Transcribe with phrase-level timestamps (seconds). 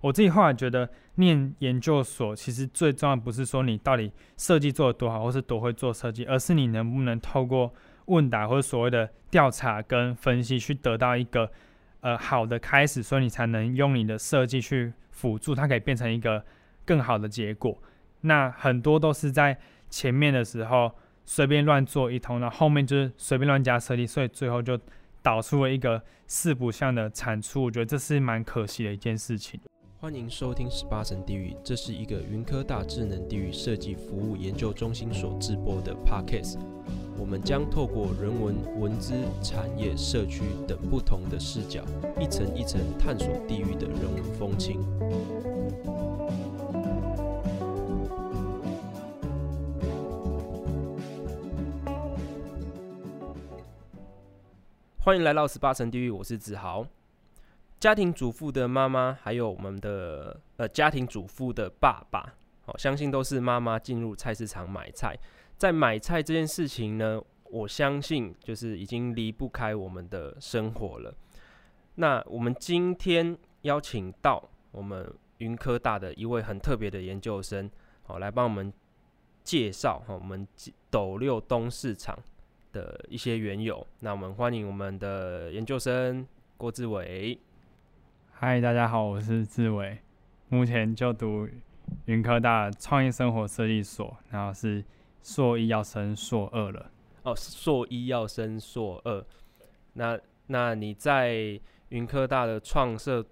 [0.00, 7.72] 我自己后来觉得，念研究所其实最重要不是说你到底设计做得多好，或是多会做设计，而是你能不能透过
[8.06, 11.50] 问答或者所谓的调查跟分析，去得到一个
[12.00, 16.42] 呃好的开始，所以你才能用你的设计去辅助它，可以变成一个
[16.86, 17.76] 更好的结果。
[18.22, 19.58] 那很多都是在
[19.90, 20.90] 前面的时候
[21.26, 24.80] 随便乱做一通，然后后面就是随便乱加设计，所以最后就
[25.22, 27.62] 导出了一个四不像的产出。
[27.64, 29.60] 我觉得这是蛮可惜的一件事情。
[30.02, 36.56] 欢迎收听十八层地狱，这是一个云科大智能地狱设计服务研究中心所制播的 Podcast。
[37.18, 41.84] 我们将透过人文、文资、产业、社区等不同的视角，
[42.18, 44.80] 一层一层探索地狱的人文风情。
[54.98, 56.86] 欢迎来到十八层地狱，我是子豪。
[57.80, 62.34] 家庭主妇的妈妈，还有我们的呃家庭主妇的爸爸，
[62.66, 65.18] 好，相信都是妈妈进入菜市场买菜。
[65.56, 71.14] 在买菜这件事情呢，我相信就是已经离不开我们的生活了。
[71.94, 77.70] 那我们今天邀请到我们云科大的一位很特别的研究生，
[78.02, 78.70] 好，来帮我们
[79.42, 80.46] 介绍哈我们
[80.90, 82.18] 斗六东市场
[82.72, 83.86] 的一些缘由。
[84.00, 86.26] 那我们欢迎我们的研究生
[86.58, 87.40] 郭志伟。
[88.42, 89.98] 嗨，大家好，我是志伟，
[90.48, 91.46] 目前就读
[92.06, 94.82] 云科大创意生活设计所，然后是
[95.22, 96.90] 硕一要升硕二了。
[97.22, 99.22] 哦，硕一要升硕二，
[99.92, 103.22] 那那你在云科大的创设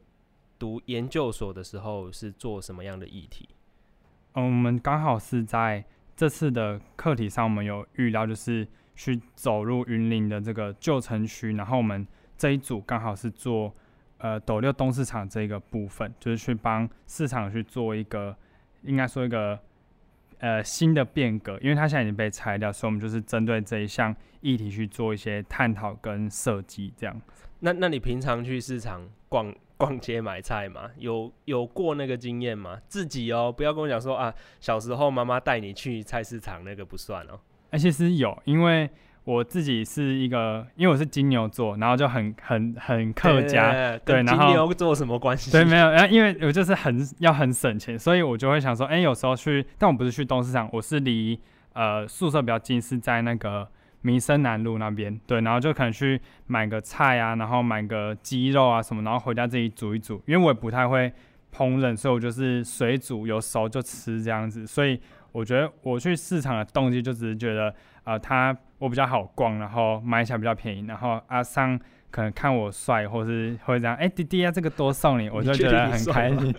[0.58, 3.48] 读研究所的时候是做什么样的议题？
[4.34, 5.82] 嗯，我们刚好是在
[6.14, 13.72] 这次的课题上，我们有遇到就是去走入云林的这个旧城区，然后我们这一组刚好是做。
[14.18, 18.36] 呃，斗六东市场这个部分，就是去帮市场去做一个，
[18.82, 19.56] 应该说一个
[20.38, 27.20] 呃新的变革，因为它现在已经被拆掉，所以我们就是针对这一项议题去做一些探讨跟设计，这样。
[27.60, 30.90] 那那你平常去市场逛逛街买菜吗？
[30.96, 32.80] 有有过那个经验吗？
[32.88, 37.38] 自己哦，不要跟我讲说啊，小时候妈妈带你去菜市场那个不算哦。
[37.70, 38.90] 哎、欸，其实有，因为。
[39.28, 45.52] 我自己是一个，因为我是金牛座，然后就很很很客家，对，对，对，然后金牛座什么关系？
[45.52, 51.38] 对，没有，然后因为我就是很要很省钱，所以我就会想说，哎、欸，有时候去，但我不是去东市场，我是离
[51.74, 53.68] 呃宿舍比较近，是在那个
[54.00, 61.12] 民生南路那边，对，然后就可能去买个菜啊，然后买个鸡肉啊什么，然后回家自己煮一煮，因为我也不太会
[61.54, 64.98] 烹饪，所以我就是水煮，有熟就吃这样子，所以
[65.32, 67.74] 我觉得我去市场的动机就只是觉得。
[68.08, 71.78] 啊、呃，他我比较好逛，然后买起来比较便宜，然后阿桑
[72.10, 76.54] 可能看我帅，或是会这样，哎、欸，弟弟啊，这个多送你，我就觉得很开心。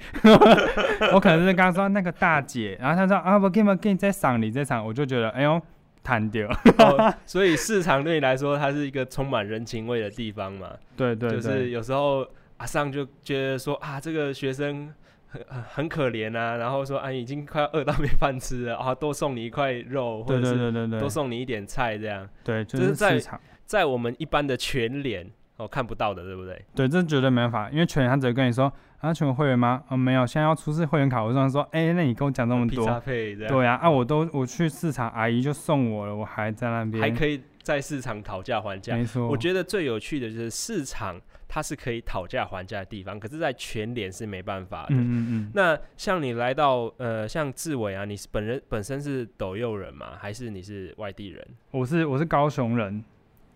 [1.12, 5.60] 我可能是刚刚说那个大姐，然后他说啊，不给不给你再赏你这场，我就觉得哎呦，
[6.04, 7.12] 弹掉、哦。
[7.26, 10.70] 所以市场对你来说，它是一个充满人情味的地方嘛？
[10.96, 12.24] 对，对对，就是有时候
[12.58, 14.94] 阿桑就觉得说啊，这个学生。
[15.30, 22.28] 很很可怜啊，然后说啊，已经快要饿到没饭吃了啊， 多送你一块肉，或者是多送你一点菜，这样。
[22.44, 23.22] 对，就是在
[23.66, 26.66] 在我们一般的全联哦看不到的，对不对？
[26.74, 29.84] 对，这绝对没办法，因为全联他只会跟你说啊，全国会员吗？
[29.90, 31.24] 哦，没有，现在要出示会员卡。
[31.24, 38.96] 我这样说，哎，那你跟我讲这么多，哦、对啊，啊，我都我去市场，阿姨就送我了，我还在那边，还可以在市场讨价还价。
[38.96, 41.22] 没错，我觉得最有趣的就是市场。
[41.52, 44.90] 它是可以讨价还价的地方，可是，在全联是没办法的。
[44.92, 45.52] 嗯嗯嗯。
[45.56, 50.16] 那像你来到呃，像志伟啊，你是本人本身是斗六人吗？
[50.20, 51.44] 还是你是外地人？
[51.72, 53.04] 我是我是高雄人。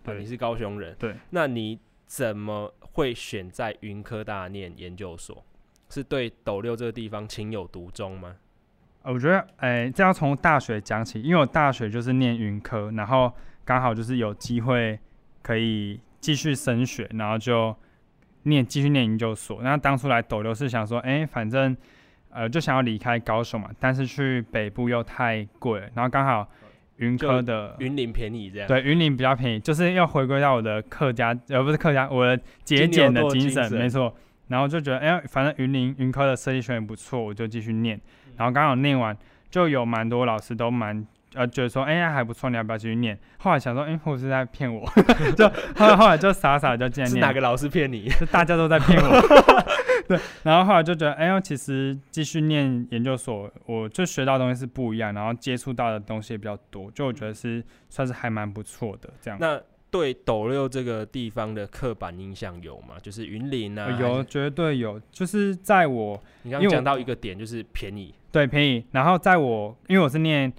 [0.02, 0.96] 对，你是高雄人。
[0.98, 1.14] 对。
[1.30, 5.44] 那你怎么会选在云科大念研究所？
[5.88, 8.34] 是对斗六这个地方情有独钟吗？
[9.02, 13.32] 我觉得，哎、欸，这要从大学讲起，因为我大学就是念云科，然后
[13.64, 14.98] 刚好就是有机会
[15.42, 17.72] 可以继续升学，然后就。
[18.44, 21.76] 念继续念研究所，那当初来斗六是想说，哎、欸，反正，
[22.30, 26.48] 呃，就想要离开高雄嘛，但是去北部又太贵，然后刚好
[26.96, 34.14] 云科的云林便宜这样，对，云林比较便宜，就是要回归到我的客家，而不是客家，我的节俭的精神，没错。
[34.48, 38.00] 然后就觉得，哎、欸，反正云林云科的设计学院不错，我就继续念。
[38.36, 39.16] 然后刚好念完，
[39.50, 41.06] 就有蛮多老师都蛮。
[41.34, 43.18] 呃，觉得说，哎、欸、呀，还不错，你要不要继续念？
[43.38, 44.84] 后来想说，哎、欸，我是在骗我，
[45.36, 47.14] 就后来后来就傻傻就进来念。
[47.16, 48.08] 是哪个老师骗你？
[48.20, 49.20] 就大家都在骗我。
[50.06, 59.38] 对，然后后来就觉得，哎呦，其实继续念研究所，我就学到的东西是不一样，然后接触到的东西也比较多，就我觉得是算是还蛮不错的这样。
[59.40, 59.60] 那
[59.90, 62.96] 对斗六这个地方的刻板印象有吗？
[63.00, 65.00] 就是云林啊，有，绝对有。
[65.10, 68.84] 就是在我你刚刚讲到一个点，就是便宜，对，便宜。
[68.90, 70.52] 然后在我因为我是念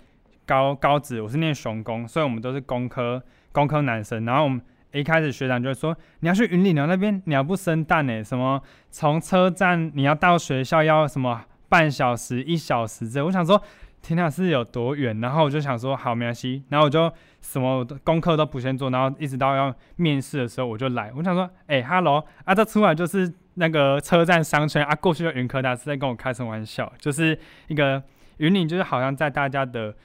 [0.45, 3.21] 高高职，我是念雄工，所以我们都是工科
[3.51, 4.23] 工科男生。
[4.25, 4.61] 然后我们
[4.91, 13.61] 一开始学长就说，你要去云林哦，那边鸟不生蛋哎，什么从车站你要到学校要什么半小时一小时这，我想说。
[14.07, 15.19] 天呐，是有多远？
[15.19, 16.61] 然后我就想说，好，没关系。
[16.69, 17.11] 然后我就
[17.41, 21.11] 什么功课都不先做，然后一直到要面试的时候，我就来。
[21.17, 26.93] 我想说，哎、欸，哈喽，啊，这出来就是那个车站商圈啊，过去的云科大是在跟我开什么玩笑？
[26.99, 27.35] 就是
[27.67, 27.99] 一个
[28.37, 29.95] 云岭，就是好像在大家的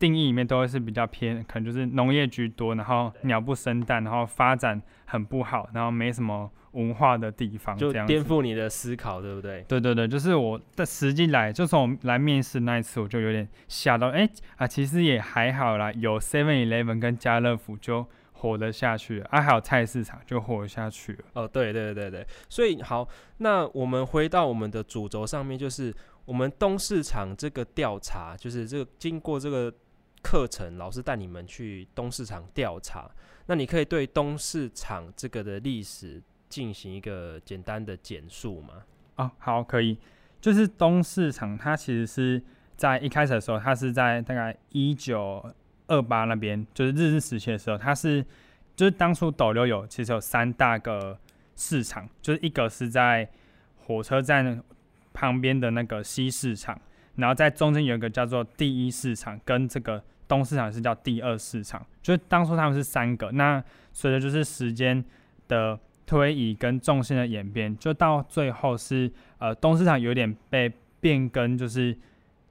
[0.00, 6.50] 定义里面都会是比较偏，可能就是农业居多，然后鸟不生蛋，然后发展很不好，然后没什么。
[6.72, 9.64] 文化的地方，就颠覆你的思考，对不对？
[9.66, 21.24] 对对对，就是我的实际来，就从我来面试那一次，我就有点吓到，哎啊，其实也还好啦，有 Seven Eleven 跟家乐福就活得下去了，啊，还有菜市场就活下去了。
[21.32, 23.08] 哦，对对对对，所以好，
[23.38, 25.92] 那我们回到我们的主轴上面，就是
[26.24, 29.74] 我们东市场这个调查，就是这个经过这个
[30.22, 33.10] 课程，老师带你们去东市场调查，
[33.46, 36.22] 那你可以对东市场这个的历史。
[36.50, 38.82] 进行一个简单的简述吗？
[39.14, 39.96] 哦，好，可以。
[40.40, 42.42] 就是东市场，它其实是
[42.76, 45.48] 在一开始的时候，它是在大概一九
[45.86, 48.26] 二八那边，就是日治时期的时候，它是
[48.74, 51.16] 就是当初斗六有其实有三大个
[51.54, 53.30] 市场，就是一个是在
[53.76, 54.60] 火车站
[55.12, 56.76] 旁边的那个西市场，
[57.16, 63.30] 然后在中间有一个叫做第一市场，跟这个东市场是叫第二市场，就是当初他们是三个。
[63.32, 63.62] 那
[63.92, 65.04] 随着就是时间
[65.48, 71.96] 的推移跟重心的演变，就到最后是呃东市场有点被变更，就是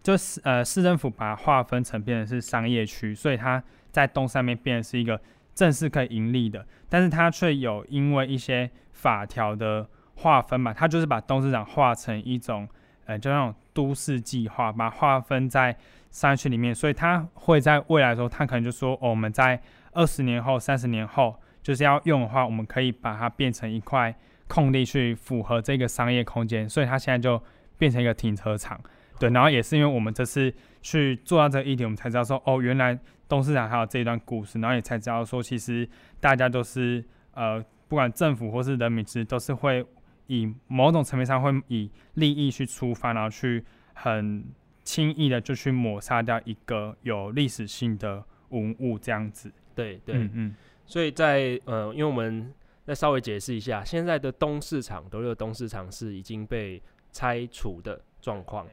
[0.03, 5.19] 就是呃市政府把它划分成变成是商业区，所以它在东上面变成是一个
[5.55, 12.67] 正式可以盈利的，但是它却有因为一些法条的划分嘛，它就是把东市场划成一种
[13.05, 15.77] 呃就那种都市计划，把划分在
[16.11, 19.61] 商业区里面，所以它会在未来的时候，它可能就说哦，我们在
[19.93, 21.35] 二十年后、三十年后。
[21.61, 24.15] 就是要用的话，我们可以把它变成一块
[24.47, 27.39] 空地去符合这个商业空间，所以它现在就
[27.77, 28.79] 变成一个停车场。
[29.19, 32.97] 对，然后也是因为我们这次去做到这个议题，我们才知道说，哦，原来
[33.27, 35.87] 东市场还有这一段故事，然后也才知道说，其实
[36.21, 37.03] 大家都是
[37.33, 39.85] 呃，不管政府或是人民，其实都是会
[40.29, 44.45] 以某种层面上会以利益去出发，然后去很
[44.83, 49.51] 轻易的就去抹杀掉一个有历史性的文物这样子。
[49.75, 50.55] 对对嗯嗯。
[50.85, 52.53] 所以在呃，因为我们
[52.85, 56.81] 再稍微解释一下，现在的东市场，斗六东市场是已经被
[57.11, 58.65] 拆除的状况。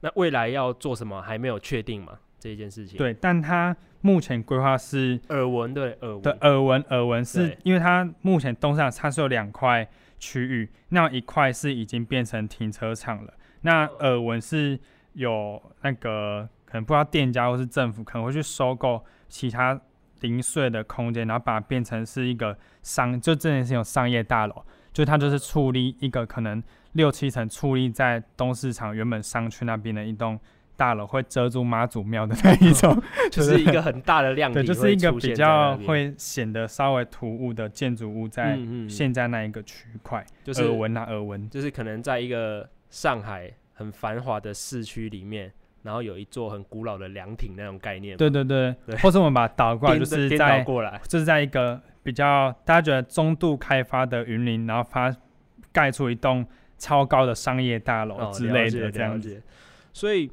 [0.00, 2.18] 那未来要做什么还没有确定嘛？
[2.38, 2.98] 这一件事情。
[2.98, 6.22] 对，但它目前规划是耳闻，对耳闻。
[6.22, 9.88] 对耳闻，耳闻是因为它目前东市场它是有两块
[10.22, 13.34] 区域，那一块是已经变成停车场了。
[13.62, 14.78] 那耳闻是
[15.14, 19.80] 有那个可能不知道店家或是政府可能会去收购其他。
[20.20, 30.38] 零碎的空间，然后把它变成是一个商，就真的是有商业大楼，就它就是矗立一个可能六七层矗立在东市场原本商圈那边的一栋
[30.82, 33.00] 大楼，会遮住妈祖庙的那一种，
[33.30, 38.58] 就是一个很大的亮点，对，就是一个比较会显得稍微突兀的建筑物在
[38.88, 45.52] 现在那一个区块，就是耳闻啊耳闻，就是可能在一个上海很繁华的市区里面。
[45.84, 55.12] 然后有一座很古老的凉亭那种概念，对对对，对或者我们把它倒过来，就是在过来，就是在一个比较大家觉得中度开发的云林，然后发
[55.72, 56.46] 盖出一栋
[56.78, 59.34] 超高的商业大楼之类的这样子。
[59.34, 59.42] 哦、
[59.92, 60.30] 所以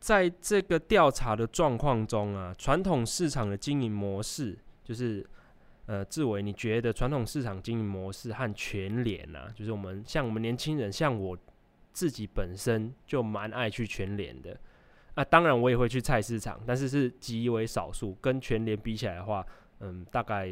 [0.00, 5.26] 在这个调查的状况中啊，传统市场的经营模式，就是
[5.86, 11.36] 呃，志伟，你觉得传统市场经营模式和全联啊，就是我们像我们年轻人，像我
[11.92, 14.58] 自己本身就蛮爱去全联的。
[15.16, 18.16] 那、当然，我也会去菜市场，但是是极为少数。
[18.20, 19.44] 跟全联比起来的话，
[19.80, 20.48] 嗯，大概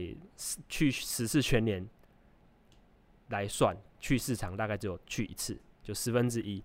[0.69, 1.87] 去十次全联
[3.29, 6.61] 来算，去市场大概只有去一次，就十分之一。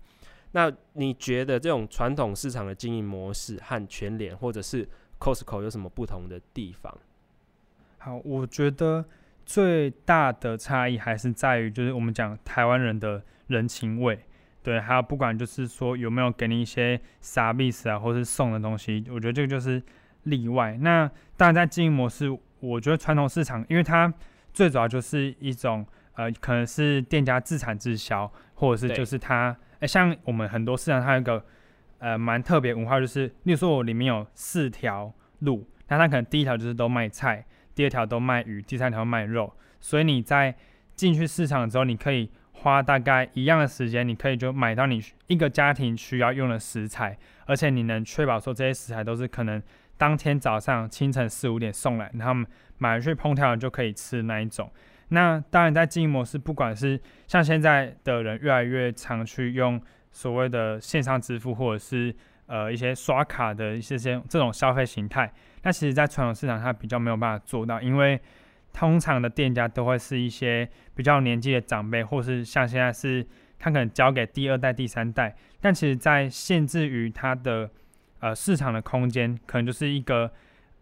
[0.52, 6.96] 那你觉得这种传统市场的经营模式和全联或者是 Costco 有什么不同的地方？
[7.98, 9.04] 好，我觉得
[9.44, 14.18] 最大的差异还是在于，就是我们讲台湾人的人情味。
[14.62, 19.82] 对，还有不管就是说有没有给你一些 service 啊，或是送的东西，我觉得这个就是
[20.24, 20.78] 例外。
[20.80, 22.30] 那当然在经营模式，
[22.60, 24.12] 我觉得传统市场，因为它
[24.52, 31.44] 最主要就是一种呃，可能是店家自产自销，或者是就是它，哎，像我们很多市场它有一个
[31.98, 39.52] 呃蛮特别文化，就是例如说我里面有四条路，那它可能第一条就是都卖菜，第二条都卖鱼，第三条卖肉。
[39.80, 40.54] 所以你在
[40.94, 49.60] 进去市场之后，你可以花大概一样的时间，你可以就买到你一个家庭需要用的食材，而且你能确保说这些食材都是可能
[49.98, 52.48] 当天早上清晨四五点送来，然后
[52.78, 54.70] 买回去烹调就可以吃那一种。
[55.14, 59.78] 那当然，在经营模式，不管是像现在的人越来越常去用
[60.10, 62.14] 所谓的线上支付，或者是
[62.46, 65.30] 呃一些刷卡的一些些这种消费形态，
[65.64, 68.18] 那其实，在传统市场它比较没有办法做到，因为
[68.72, 73.26] 通常的店家都会是一些比较年纪的长辈，或是像现在是
[73.58, 77.68] 他可能交给第二代、第三代，但其实，在限制于它的
[78.20, 80.32] 呃市场的空间，可能就是一个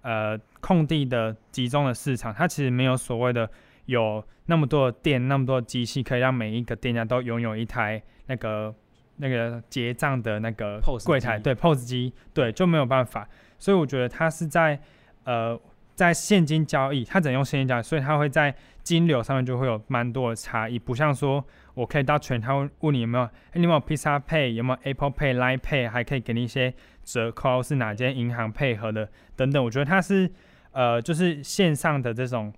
[0.02, 3.50] 呃空地的集中的市场，它其实没有所谓的。
[3.90, 8.72] 有那么多的店，那么多的机器，可以让每一个店家都拥有一台那个
[9.16, 13.28] 那个结账的那个柜台，对，POS 机，对，就没有办法。
[13.58, 14.78] 所以我觉得它是在
[15.24, 15.60] 呃
[15.96, 18.54] 在现金交易，它只能用现金交易，所以它会在
[18.84, 20.78] 金流上面就会有蛮多的差异。
[20.78, 21.44] 不像说
[21.74, 29.62] 我可以到全，他会问你有没有，你有没有 Pizza Pay，有没有 Apple Pay、Line Pay，还可以给你一些折扣，是哪间银行配合的等等。
[29.64, 30.30] 我觉得它是
[30.70, 32.52] 呃就是线上的这种。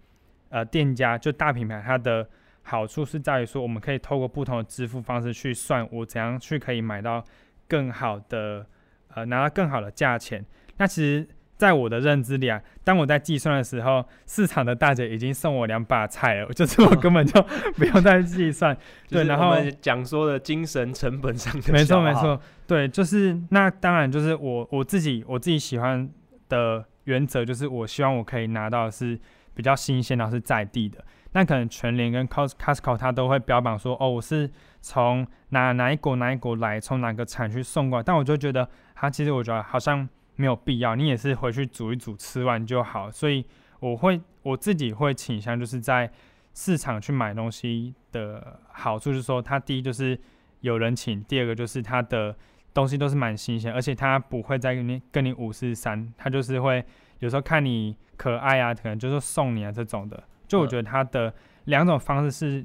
[0.53, 2.29] 呃，店家就大品牌，它的
[2.61, 7.25] 好处是在于说，我们可以透过不同的支付方式去算我怎样去可以买到
[7.67, 8.67] 更好的，
[9.15, 10.45] 呃，拿到更好的价钱。
[10.77, 17.41] 那其实，在我的认知里啊，当我在计算的时候，市场的大姐已经送我两把菜了， 就是我根本就
[17.79, 18.77] 不用再计算。
[19.09, 26.07] 对，然后讲说的精神成本上的，没错没错，对，就是那当然就是我我自己我自己喜欢
[26.51, 29.19] 的原则，就是我希望我可以拿到的是。
[29.55, 31.05] 比较新鲜，然后是在地的。
[31.35, 34.51] 那可能全联跟 Costco 它都会标榜说，哦，我是
[34.83, 38.03] 从哪哪一国哪一国来，从哪个产区送过来。
[38.03, 40.07] 但我就觉得，它其实我觉得好像
[40.37, 40.95] 没有必要。
[40.95, 43.11] 你也是回去煮一煮，吃完就好。
[43.11, 43.45] 所以
[43.81, 46.11] 我会我自己会倾向就是在
[46.53, 50.21] 市场去买东西的好处，就是说它第一就是
[50.61, 52.37] 有人请，第二个就是它的
[52.75, 56.85] 东西都是蛮新鲜，而且它不会再跟你跟你五四三，它就是会。
[57.23, 61.33] 有时候看你可爱啊，可能就是送你啊这种的，就我觉得它的
[61.65, 62.65] 两种方式是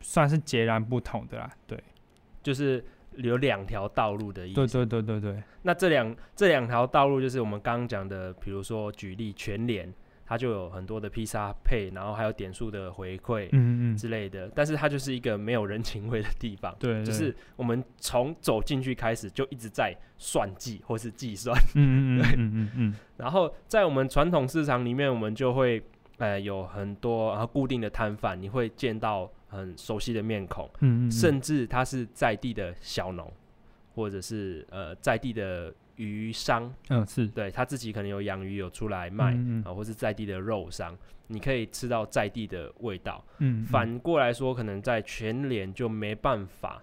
[0.00, 1.50] 算是截然不同的啦。
[1.66, 1.78] 对，
[2.42, 2.84] 就是
[3.16, 4.54] 有两条道路的意思。
[4.54, 5.42] 对对对对对。
[5.62, 9.92] 那这两这两条道路就是我们刚刚讲的，比如说举例全联。
[10.26, 14.50] 它就有很多的披萨配，然后还有点数的回馈，嗯嗯之类的。
[14.54, 22.94] 但是它就是一个没有人情味的地方，对，就是我们从走进去开始就一直在算计或是计算，嗯嗯 对嗯嗯嗯。
[23.16, 25.80] 然后在我们传统市场里面，我们就会
[26.18, 33.32] 呃有很多然后固定的摊贩，你会见到很熟悉的面孔，嗯嗯，甚至他是在地的小农，
[33.94, 35.72] 或者是呃在地的。
[35.96, 43.24] 鱼商，嗯，是对他自己可能有养鱼，有出来卖，嗯，嗯啊，或是在地的肉商，你可以吃到在地的味道。
[43.38, 46.82] 嗯，嗯，反过来说，可能在全联就没办法，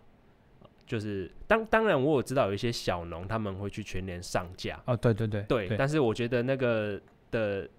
[0.85, 4.81] 就是当当然，我有知道有一些小农他们会去全联上架。
[4.85, 7.69] 哦，对对对，对，对，但是我觉得那个的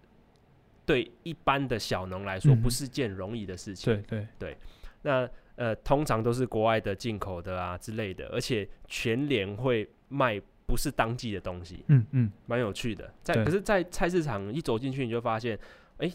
[0.86, 3.92] 对一般的小农来说不是件容易的事情。
[3.92, 4.56] 嗯、对对对，
[5.02, 10.40] 那呃，通常都是国外的进口的啊之类的，而且全联会卖。
[10.66, 13.12] 不是当季的东西，嗯嗯，蛮有趣的。
[13.22, 15.58] 在可是，在菜市场一走进去，你就发现，
[15.98, 16.14] 哎、欸，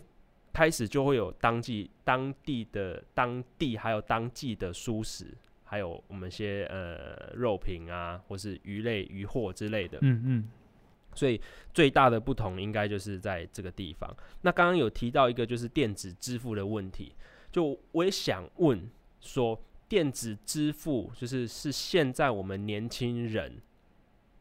[0.51, 5.27] 开始就会有当季、当地的、当地还有当季的蔬食，
[5.63, 10.49] 还有我们一些呃肉品啊，或是鱼类、鱼货之类的，嗯嗯。
[11.13, 11.39] 所以
[11.73, 14.09] 最大的不同应该就是在这个地方。
[14.41, 17.13] 那刚刚有提到一个就是电子支付的问题，
[17.51, 18.89] 就我也想问
[19.19, 23.61] 说，电子支付就是是现在我们年轻人。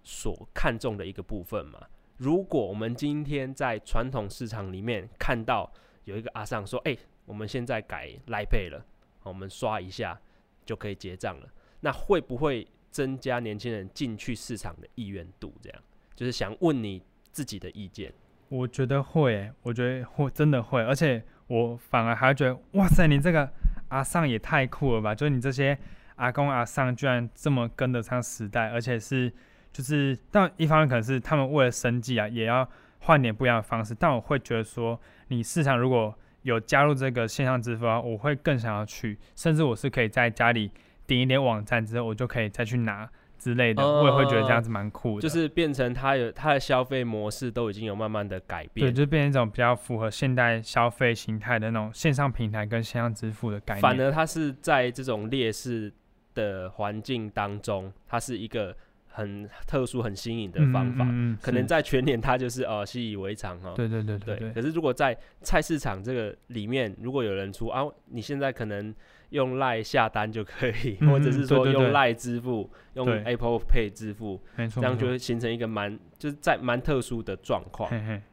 [0.09, 1.79] 所看重的一个部分嘛。
[2.17, 5.71] 如果我们今天在传统市场里面看到
[6.05, 6.97] 有一个阿尚说：“哎、
[7.27, 8.83] 我们现在改 Line Pay 了，
[9.23, 10.19] 我们刷一下
[10.65, 11.47] 就可以结账了。”
[11.81, 15.53] 那会不会增加年轻人进去市场的意愿度？
[15.61, 15.79] 这样
[16.17, 18.11] 就是想问你自己的意见。
[18.49, 20.83] 我觉得会，我觉得会，真的会。
[20.83, 23.53] 而且我反而还觉得，哇塞，你这个
[23.89, 25.15] 阿尚也太酷了吧！
[25.15, 25.79] 就是你这些
[26.17, 29.31] 阿公阿尚居然这么跟得上时代，而且是。
[29.73, 32.69] 就是，但一方面可能是他们为了生计啊，也要
[33.01, 33.95] 换点不一样的方式。
[33.95, 40.71] 但我会觉得说，你市场如果有加入这个线上支付啊，我会更想要去，甚至我是可以在家里
[41.07, 43.09] 点一点网站之后，我就可以再去拿
[43.39, 43.81] 之类的。
[43.81, 53.81] 呃、我也会觉得这样子蛮酷的，就是变成它有它的消费模式都已经有慢慢的改变，对，就变成一种比较符合现代消费形态的那种线上平台跟线上支付的概念。
[53.81, 55.93] 反而它是在这种劣势
[56.35, 58.75] 的环境当中，它是一个。
[59.19, 63.75] 很特殊、很新颖的方法，嗯嗯嗯、可能在全联它就是哦习以为常哈。
[63.75, 64.53] 对对对对，对。
[64.53, 68.95] 可是如果在菜市场这个里面，如果有人出啊，你现在可能
[69.31, 77.91] 用赖下单就可以，嗯、 或者是说用赖支付，用 Apple Pay 支付，对这样就会形成一个蛮就是在蛮特殊的状况。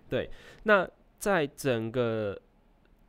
[0.07, 0.29] 对。
[0.63, 0.87] 那
[1.17, 2.39] 在整个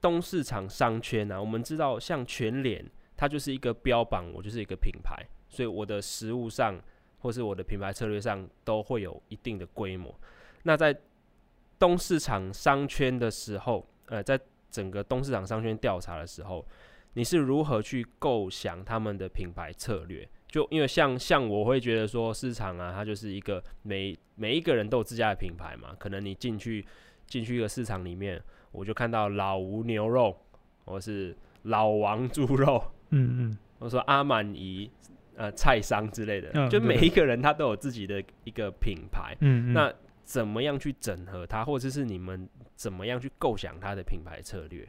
[0.01, 2.83] 东市场商圈呢、啊，我们知道像全联，
[3.17, 5.15] 它就是一个标榜，我就是一个品牌，
[5.49, 6.81] 所以我的实物上。
[7.27, 10.15] 或是我的品牌策略上都会有一定的规模。
[10.63, 10.97] 那在
[11.77, 14.39] 东市场商圈的时候，呃，在
[14.71, 16.65] 整个东市场商圈调查的时候，
[17.15, 20.29] 你是如何去构想他们的品牌策略？
[20.47, 25.97] 就因为像像我会觉得说，市场啊，它就是一个每每一个人都有自家的品牌嘛。
[25.99, 26.87] 可能你进去
[27.27, 28.41] 进去一个市场里面，
[28.71, 30.39] 我就看到老吴牛肉，
[30.85, 32.81] 或是老王猪肉，
[33.11, 34.89] 嗯嗯，我说阿满姨。
[35.39, 39.37] 呃，菜商之类的，嗯、就每一个人他都有自己的一个品牌。
[39.41, 39.93] 嗯，那
[40.25, 44.89] 怎么样去整合它，或者是你们怎么样去构想它的品牌策略？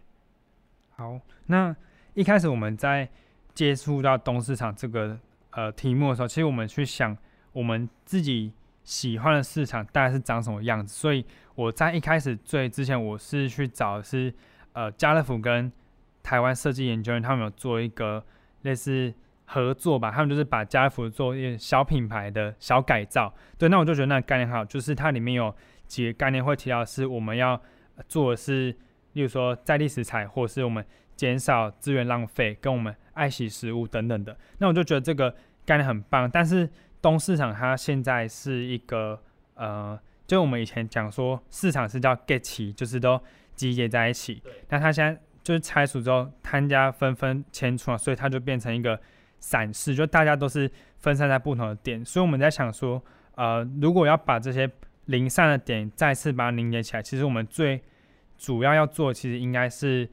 [0.96, 1.76] 好，那
[2.14, 3.10] 一开始我们在
[3.54, 7.16] 接触到东市场这个呃题目的时候，其实我们去想
[7.52, 8.54] 我们自己
[8.86, 10.94] 喜欢的市场大概是长什么样子。
[10.94, 11.26] 所以
[11.56, 14.34] 我在一开始最之前，我是去找是
[14.72, 15.70] 呃家乐福跟
[16.24, 18.24] 台湾设计研究院，他们有做一个
[18.62, 19.14] 类似。
[19.50, 23.34] 合作吧，他们就是把家乐福做一个小品牌的小改造。
[23.58, 25.56] 对，那我就觉得那个概念好，就是它里面有
[25.88, 27.60] 几个概念会提到，是我们要
[28.10, 28.76] 做的是，
[29.14, 30.86] 例如说在地食材，或是我们
[31.16, 34.38] 减少资源浪费，跟我们爱惜食物等等的。
[34.58, 35.34] 那我就觉得这个
[35.66, 36.30] 概念很棒。
[36.30, 36.70] 但是
[37.02, 39.18] 东市场它现在是一个
[39.54, 43.18] 呃，就我们以前讲说市场是叫 get 齐，就是都
[43.56, 44.44] 集结在一起。
[44.68, 49.00] 那它现在就是拆除之后，摊家纷纷迁出啊，所以它就变成一个。
[49.50, 53.02] 散市，就大家都是分散在不同的点，所以我们在想说，
[53.36, 54.70] 呃，如果要把这些
[55.06, 57.82] 零散的点再次把它凝结起来，其实我们最
[58.38, 60.10] 主要要做，其实应该是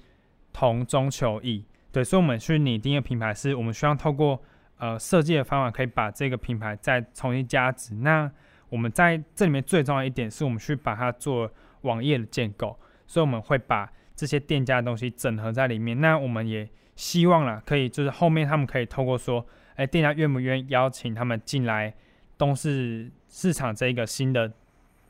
[0.52, 4.40] 同中求异，对，所以我们去拟定一个品牌，是我们希望透过
[4.78, 7.92] 呃设计的方法，可以把这个品牌再重新加值。
[7.96, 8.30] 那
[8.68, 16.00] 我们在这里面最重要一点，是我们去把它做网页的建构，所以我们会把这些店家的东西整合在里面。
[16.00, 16.68] 那我们也。
[16.96, 19.44] 希望啦，可以就是后面他们可以透过说，
[19.76, 21.92] 哎、店家愿不愿意邀请他们进来
[22.38, 24.52] 东市市场这一个新的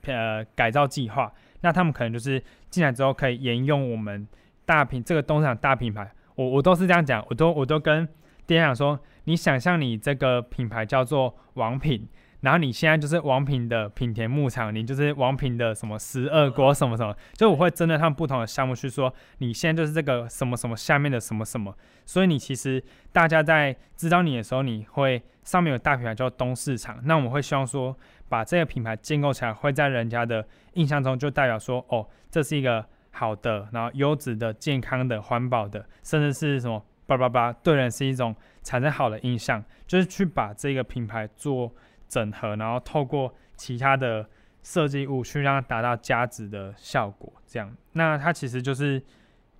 [0.06, 1.32] 呃改造计划？
[1.60, 4.26] 那他们可能就是进来之后可以沿用我们
[4.64, 6.10] 大品这个东市场大品牌。
[6.34, 8.08] 我我都是这样讲，我都我都跟
[8.46, 12.08] 店家讲说，你想象你这个品牌叫做王品。
[12.44, 27.96] 然后你现在就是王品的品田牧场，你就是王品的什么十二国什么什么，就我会针对他们不同的项目去说，你现在就是这个什么什么下面的什么什么，所以你其实大家在知道你的时候，你会上面有大品牌叫东市场，那我们会希望说
[28.28, 41.72] 把这个品牌建构起来，会在人家的印象中就代表说，哦，这是一个好的，然后优质的、健康的、环保的，甚至是什么叭叭叭，对人是一种产生好的印象，就是去把这个品牌做。
[42.08, 44.28] 整合，然后透过其他的
[44.62, 49.02] 设计物去让它达到加值的效果，这样，那它其实就是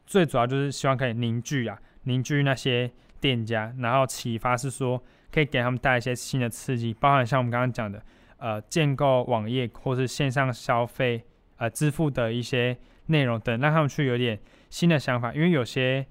[0.07, 5.02] 最主要就是希望可以凝聚啊，凝聚那些店家，然后启发是说
[5.33, 8.02] 可以给他们带一些新的刺激，包含像我们刚刚讲的，
[8.38, 11.24] 呃，建构网页或是线上消费
[11.57, 12.76] 呃支付的一些
[13.07, 14.38] 内容等，让他们去有点
[14.70, 16.07] 新的想法，因为有些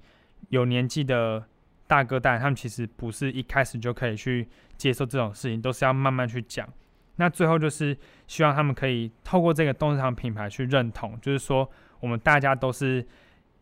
[0.50, 1.44] 有年纪的
[1.86, 4.48] 大哥大，他们其实不是一开始就可以去。
[4.76, 6.68] 接受这种事情都是要慢慢去讲，
[7.14, 11.70] 那最后就是希望他们可以透过这个东市场品牌去认同，就是说
[12.00, 13.06] 我们大家都是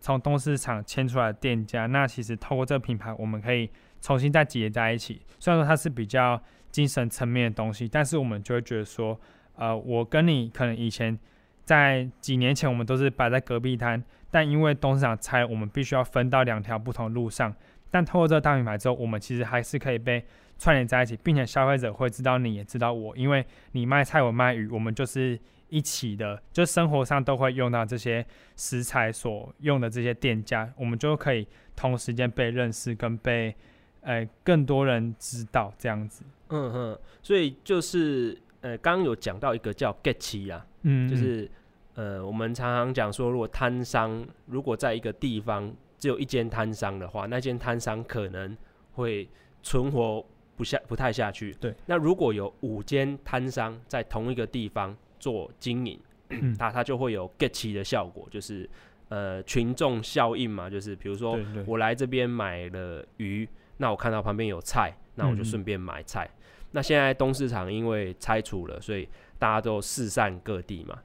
[0.00, 3.68] 从东市场迁出来的店家，那其实透过这个品牌，我们可以
[4.00, 5.20] 重新再集结在一起。
[5.38, 9.20] 虽然说它是比较精神层面的东西，但是我们就会觉得说，
[9.56, 11.16] 呃，我跟你可能以前
[11.62, 17.54] 在几年前我们都是摆在隔壁摊，但因为东市场拆，我们必须要分到两条不同的路上。
[17.92, 20.24] 但透过这个大品牌之后，我们其实还是可以被
[20.58, 28.24] 串联在一起，并且消费者会知道你也知道我，因为你卖菜我卖鱼，我们就是一起的，就生活上都会用到这些
[28.56, 33.54] 食材所用的这些店家，我们就可以同时间被认识跟被
[34.00, 36.24] 呃更多人知道这样子。
[36.48, 41.50] 嗯哼，所以就是呃刚刚有讲到一个叫 get 齐啊，嗯，就是
[41.94, 48.56] 呃我们常常讲说，如果摊商如果在一个地方只有一间摊商的话，那间摊商可能
[48.94, 49.28] 会
[49.62, 50.26] 存活。
[50.54, 51.50] 不下不太下去。
[51.54, 58.68] 对，那如果有五间摊商在同一个地方做经营，那、嗯、它就会有 get 齐的效果，就是
[59.08, 66.28] 呃群众效应嘛，就是比如说我来这边买了鱼，那我看到旁边有菜，那我就顺便买菜。
[66.30, 70.98] 嗯、那现在东市场因为拆除了，所以大家都四散各地嘛。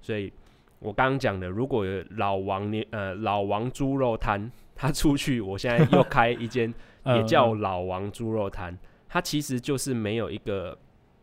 [0.00, 0.32] 所以
[0.82, 6.72] 我刚刚讲的，如果有老王你呃老王猪肉摊， 他出去，我现在又开一间
[7.06, 8.76] 也叫老王猪肉摊，
[9.08, 10.76] 它其实就是没有一个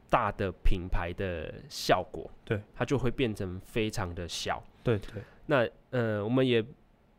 [0.10, 4.64] 大的品牌的效果，对，它就会变成非常的小。
[4.84, 6.66] 对对，那呃我们也。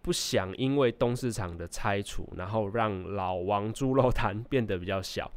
[0.03, 5.31] 不想因为东市场的拆除，然后让老王猪肉摊变得比较小。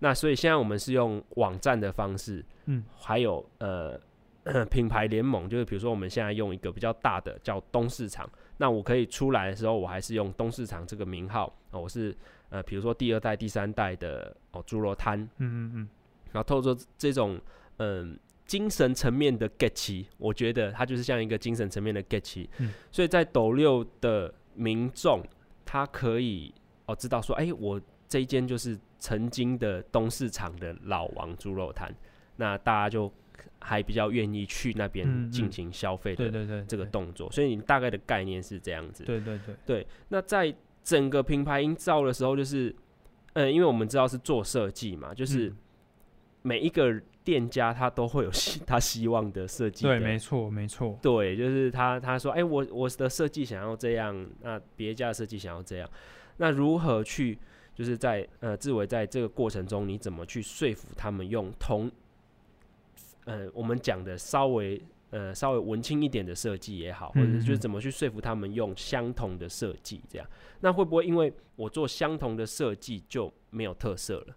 [0.00, 3.96] 那所以现在我们是用网站的方式，嗯，还有呃
[4.70, 12.16] 品牌联盟，就是比如说我们现在用一个比较大的叫东市场，那我可以出来的时候，我还是用东市场这个名号，哦、我是
[12.48, 15.88] 呃比如说第二代、第三代的哦猪肉摊，嗯嗯嗯，
[16.32, 17.40] 然后透过这种
[17.78, 18.12] 嗯。
[18.12, 18.18] 呃
[18.50, 25.22] 精神层面的 get 齐，我觉得它就是像一个精神层面的 get 齐，嗯，所以在斗六的民众，
[25.64, 26.52] 他可以
[26.86, 31.94] 哦知道说，哎、欸，我这一间就是曾经的东市场的老王猪肉摊，
[32.34, 33.08] 那大家就
[33.60, 39.54] 还比较愿意去那边进行消费的，这个动作，所以你大概的概念是这样子，对对对。
[39.66, 39.86] 对。
[40.08, 42.74] 那在整个品牌营造的时候，就是，
[43.34, 45.52] 嗯，因为我们知道是做设计嘛，就是
[46.42, 47.00] 每一个。
[47.22, 55.88] 店家他都会有希 他希望的设计，对，没错，没错，对，就是他他说，哎、欸，我我的设计想要这样，那别家的设计想要这样，
[56.38, 57.38] 那如何去，
[57.74, 61.92] 就是在呃，志伟在这个过程中，你怎么去说服他们用同，
[63.30, 70.26] 呃，我们讲的稍微呃稍微文青一点的设计也好，或者就是怎么去说服他们用相同的设计，这样，
[70.60, 74.36] 那会不会因为我做相同的设计就没有特色了？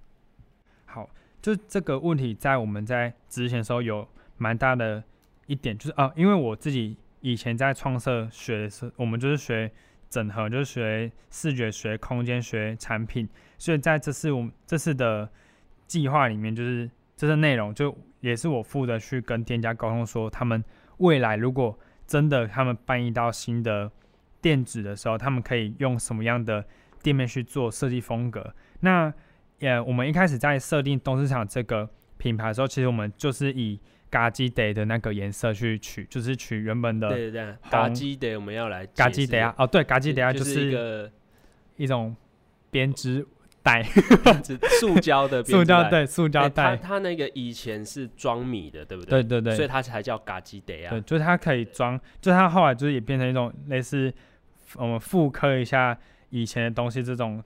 [0.86, 1.10] 好。
[1.42, 5.04] 就这个问题，在我们在之前的时候有蛮大的
[5.46, 9.70] 一点，就是啊，因为我自己以前在创设学的时候，我们就是学
[10.10, 13.28] 整合，就是学视觉、学空间、学产品，
[13.58, 15.30] 所以在这次我们这次的
[15.86, 20.64] 计划里面，就是这些内容，就也是我负责去跟店家沟通，说他们
[20.98, 23.92] 未来如果真的他们搬移到新的
[24.42, 26.66] 店址的时候，他们可以用什么样的
[27.02, 29.14] 店面去做设计风格，那。
[29.60, 41.10] 也我们一开始在设定东市场这个品牌的时候，其实我们就是以嘎基得的那个颜色去取，就是取原本的对对对，咖基德我们要来嘎基得啊，哦对，嘎基德啊就是一个
[41.78, 42.14] 一种
[42.70, 43.26] 编织
[43.64, 43.82] 袋，
[44.80, 49.24] 塑胶的塑胶对塑胶袋，欸、它它那个以前是装米的，对不对？
[49.24, 54.14] 对对对，所以它才叫嘎基德啊，对，就是它可以装，就是它后来就是也变成一种类似
[54.76, 55.98] 我们复刻一下。
[56.36, 57.44] 以前的东西，这种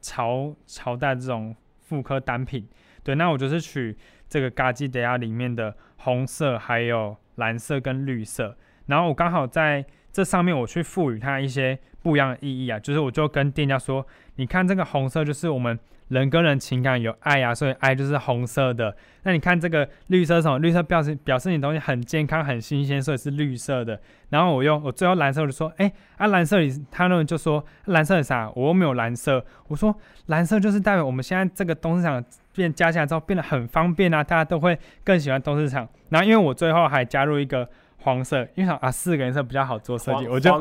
[0.00, 2.64] 朝朝代这种复刻单品，
[3.02, 14.06] 对，那我就是取这个嘎基德亚里面的红色，还有蓝色跟绿色，然后我刚好在这上面我去赋予它一些不一样的意义啊，就是我就跟店家说，
[14.38, 15.78] 你看这个红色就是我们。
[16.08, 18.96] 人跟人情感有爱啊，所以爱就是红色的。
[19.24, 20.58] 那你看这个绿色是什么？
[20.58, 24.00] 绿色表示表示你东西很健康、很新鲜，所以是绿色的。
[24.30, 28.50] 然后我用我最后蓝色我就说，哎、欸，啊蓝色里他们就说蓝色是啥？
[28.56, 29.44] 我又没有蓝色。
[29.66, 29.94] 我说
[30.28, 32.24] 蓝色就是代表我们现在这个东市场
[32.54, 35.86] 变加起来之后变得很方便啊，大家都会更喜欢东市场。
[36.08, 40.54] 然后因为我最后还加入一个黄色，因为想啊四个颜色比较好做设计，我就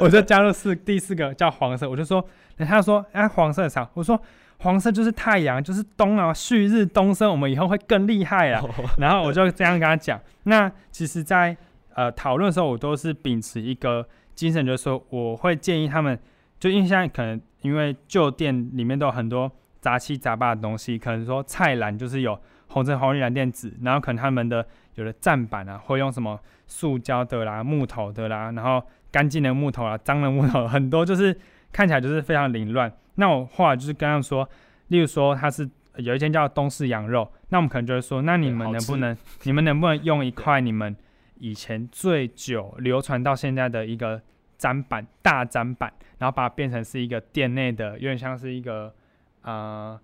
[0.00, 2.26] 我就加入四第四个叫黄色，我就说，
[2.58, 3.88] 他说哎、啊、黄色是啥？
[3.94, 4.20] 我说。
[4.58, 8.64] 黄色就是太阳，就是东啊，旭日东升，我们以后会更厉害啊。
[8.96, 10.18] 然后我就这样跟他讲。
[10.44, 11.56] 那其实在，在
[11.94, 16.18] 呃讨论的时候，我都是秉持一个精神，就是说我会建议他们，
[16.58, 22.38] 就因为现在可能因为旧店里面都有很多杂七杂八的东西，可能说菜篮就是有
[22.68, 24.64] 红橙黄绿蓝靛紫，然后可能他们的
[24.94, 31.36] 有的站板啊，会用什么塑胶的啦、木头的啦，然后干净的木头啊、脏的木头，很多就是
[31.74, 32.90] 看起来就是非常凌乱。
[33.16, 34.48] 那我后来就是跟他们说，
[34.88, 40.94] 例如说他是有一间叫东市羊肉，那我们可能就会说，那你们能不能，你们能不能用一块你们
[41.40, 44.22] 以前最久流传到现在的一个
[44.58, 48.94] 砧板大砧板，然后把它变成是一个店内的，有点像是一个
[49.42, 49.98] 呃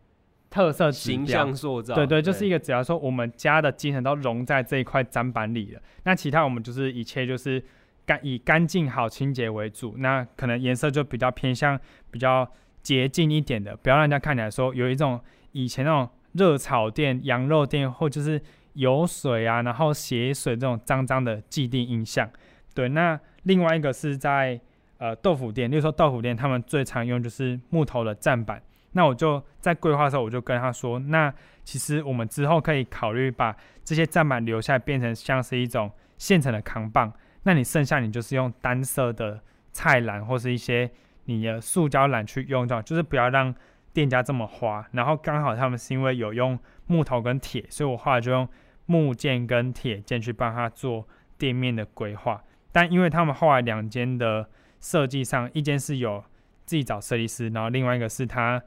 [0.51, 7.63] 特色形象塑造，对对，就是一个只要说我们家的精神都融在这一块砧板里了，那其他我们就是一切就是
[8.11, 11.79] 干以干净好清洁为主，那可能颜色就比较偏向
[12.11, 12.49] 比较。
[12.83, 15.21] 洁净一点的，不要让人家看起来说有一种
[15.53, 18.41] 以前那种热炒店、羊肉店，或就是
[18.73, 22.27] 有水啊，然后血水这种脏脏的既定印象。
[22.75, 24.59] 对，那另外一个是在
[24.97, 28.63] 呃豆腐店，例如说豆腐店，他们最常用就是木头的站板。
[28.93, 31.31] 那我就在规划的时候，我就跟他说，那
[31.63, 37.13] 其实我们之后可以考虑把这些站板留下来，变成像是一种现成的扛棒。
[37.43, 39.41] 那你剩下你就是用单色的
[39.73, 40.91] 菜篮或是一些。
[41.27, 43.55] 你的塑胶篮去用到，就是不要让
[43.93, 48.49] 店家这么花，然后刚好他们是因为有用木头跟铁，所以我后来就用
[48.87, 51.07] 木件跟铁件去帮他做
[51.39, 52.43] 店面的规划。
[52.73, 54.49] 但因为他们后来两间的
[54.81, 56.25] 设计上，一间是有
[56.65, 58.61] 自己找设计师，然后另外一个是他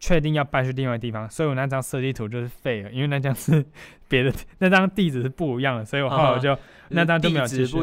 [0.00, 3.64] 确定要搬去另外地方，所以我那张设计图就是废了，因为那张是
[4.08, 6.58] 别的， 那张地址是不一样的，所以我后来就、
[6.90, 7.76] 那张就没有继续。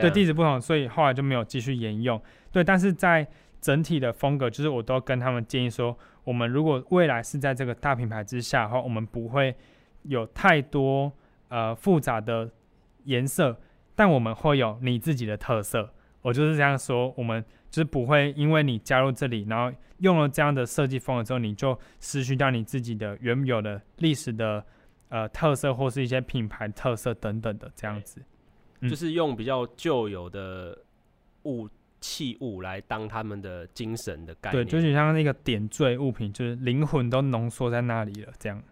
[0.00, 2.20] 对，地址不同，所以后来就没有继续沿用。
[2.50, 3.26] 对，但是在
[3.60, 9.54] 整体的风格，就是我都跟他们建议说，我们如果未来是在这个大品牌之下的话，我们不会
[10.02, 11.12] 有太多
[11.48, 12.50] 呃复杂的
[13.04, 13.60] 颜色。
[13.96, 15.92] 但我们会有你自己的特色，
[16.22, 24.64] 我就是这样说，我们就是不会因为你加入这里，然后用了这样的设计风格之后，你就失去掉你自己的原有的历史的
[25.10, 28.24] 呃特色，或是一些品牌特色等等的这样子，嗯、
[28.82, 30.76] 就是用比较旧有的
[31.44, 31.68] 物
[32.00, 38.62] 器物来当他们的精神的概念，对，就是像那个点缀物品，就是灵魂都浓缩在那里了，这样。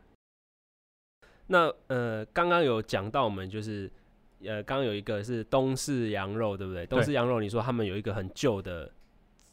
[1.49, 3.91] 那呃，刚刚有讲到我们就是。
[4.47, 6.87] 呃，刚刚有一个是东式羊肉，对不对？
[6.87, 8.89] 东式羊肉，你说他们有一个很旧的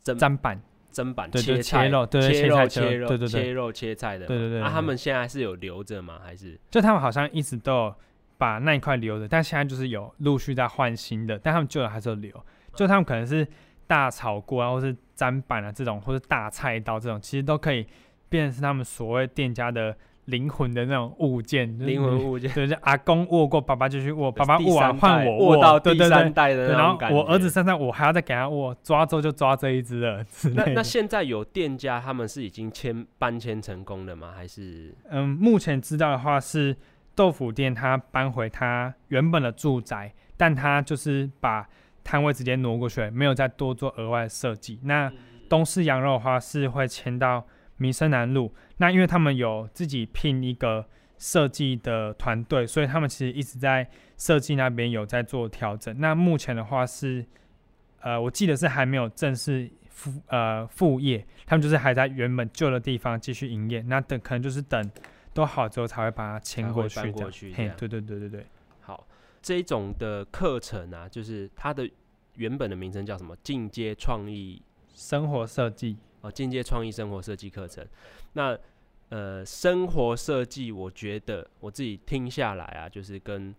[0.04, 0.62] 砧砧板，
[0.94, 4.60] 砧板切菜切肉，对切肉切肉，对对对，切肉切菜的，对对对。
[4.60, 6.22] 那他们现在是有留着吗？
[6.24, 6.56] 还是？
[6.70, 7.96] 就他们好像一直都有
[8.38, 12.32] 把那一块留着，但现在就是有陆续在换新的，但他们旧的还是有留。
[12.74, 13.48] 就他们可能是
[13.88, 17.86] 大炒锅啊，或是砧板啊这种，或是大菜刀这种，其实都可以
[18.30, 19.96] 变成是他们所谓店家的。
[20.26, 27.16] 灵魂的那种物件，灵魂物件， 对，就阿公握过，爸爸就去握，爸爸握完换我握，到第三代的那种感觉。
[27.16, 30.26] 然后我儿子身上，我还要再给他握，抓周就抓这一只了。
[30.56, 34.34] 那那现在有店家他们是已经迁搬迁成功了吗？
[34.36, 34.96] 还是？
[35.12, 36.76] 嗯，目前知道的话是
[37.16, 41.68] 豆腐店他搬回他原本的住宅，但他就是把
[42.04, 44.80] 摊位直接挪过去，没有再多做额外的设计。
[44.84, 45.12] 那
[45.50, 47.48] 东势羊肉的话是会迁到。
[47.78, 55.94] 民生南路，那因为他们有自己聘一个设计的团队，所以他们其实一直在设计那边有在做调整。
[56.00, 57.26] 那目前的话是，
[58.00, 63.82] 呃，我记得是还没有正式复呃副业，他们就是还在原本旧的地方继续营业。
[63.82, 64.90] 那等可能就是等
[65.36, 67.12] 都好之后才会把它迁过去。
[67.12, 68.46] 过去，嘿，对对对对对。
[68.80, 69.06] 好，
[69.42, 71.88] 这一种的课程啊，就是它的
[72.36, 73.36] 原本的名称叫什么？
[73.44, 74.60] 进阶创意
[74.96, 75.98] 生活设计。
[76.22, 77.86] 哦，进阶创意生活设计课程，
[78.34, 78.58] 那
[79.10, 83.54] 呃，生活设计，我觉得我自己听下来啊，就是跟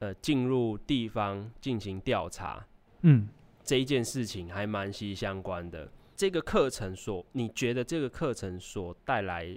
[0.00, 2.66] 呃进入地方进行调查，
[3.02, 3.28] 嗯，
[3.62, 5.88] 这一件事情还蛮息息相关的。
[6.16, 9.56] 这个课程所，你觉得这个课程所带来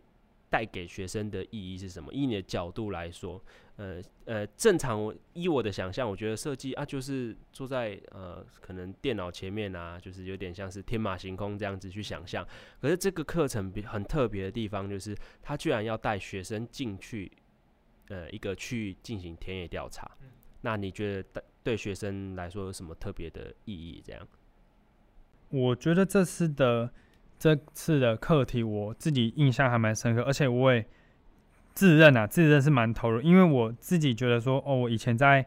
[0.55, 2.13] 带给学生的意义是什么？
[2.13, 3.43] 以你的角度来说。
[3.77, 12.47] 呃呃，正常我依我的想象，我觉得设计啊，就是坐在呃可能电脑前面啊，就是有点像是天马行空这样子去想象。
[12.79, 17.29] 可是这个课程比很特别的地方，就是他居然要带学生进去，
[18.07, 20.09] 呃，一个去进行田野调查。
[20.21, 20.29] 嗯。
[20.61, 24.01] 那你觉得对学生来说有什么特别的意义？
[24.05, 24.25] 这样？
[25.49, 26.93] 我觉得这次的
[27.45, 30.83] 这次的课题，我自己印象还蛮深刻，而且我也。
[31.75, 35.45] 自认啊，自认是蛮投入，因为我自己觉得说，哦，我以前在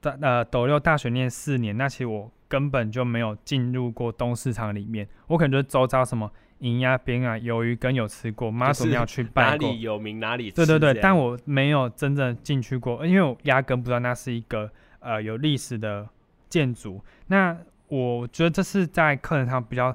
[0.00, 10.56] 大呃斗六大学念四年，那其实我根本就没有进入过东市场里面，我可能就周遭什么银鸭边啊、鱿鱼羹有吃过，妈祖庙去拜过，哪里有名哪里吃。
[10.56, 16.08] 对对对，但我没有真正进去过，因为我压根不知道那是一个呃有历史的
[16.48, 17.04] 建筑。
[17.26, 17.54] 那
[17.88, 19.94] 我觉得这是在课程上比较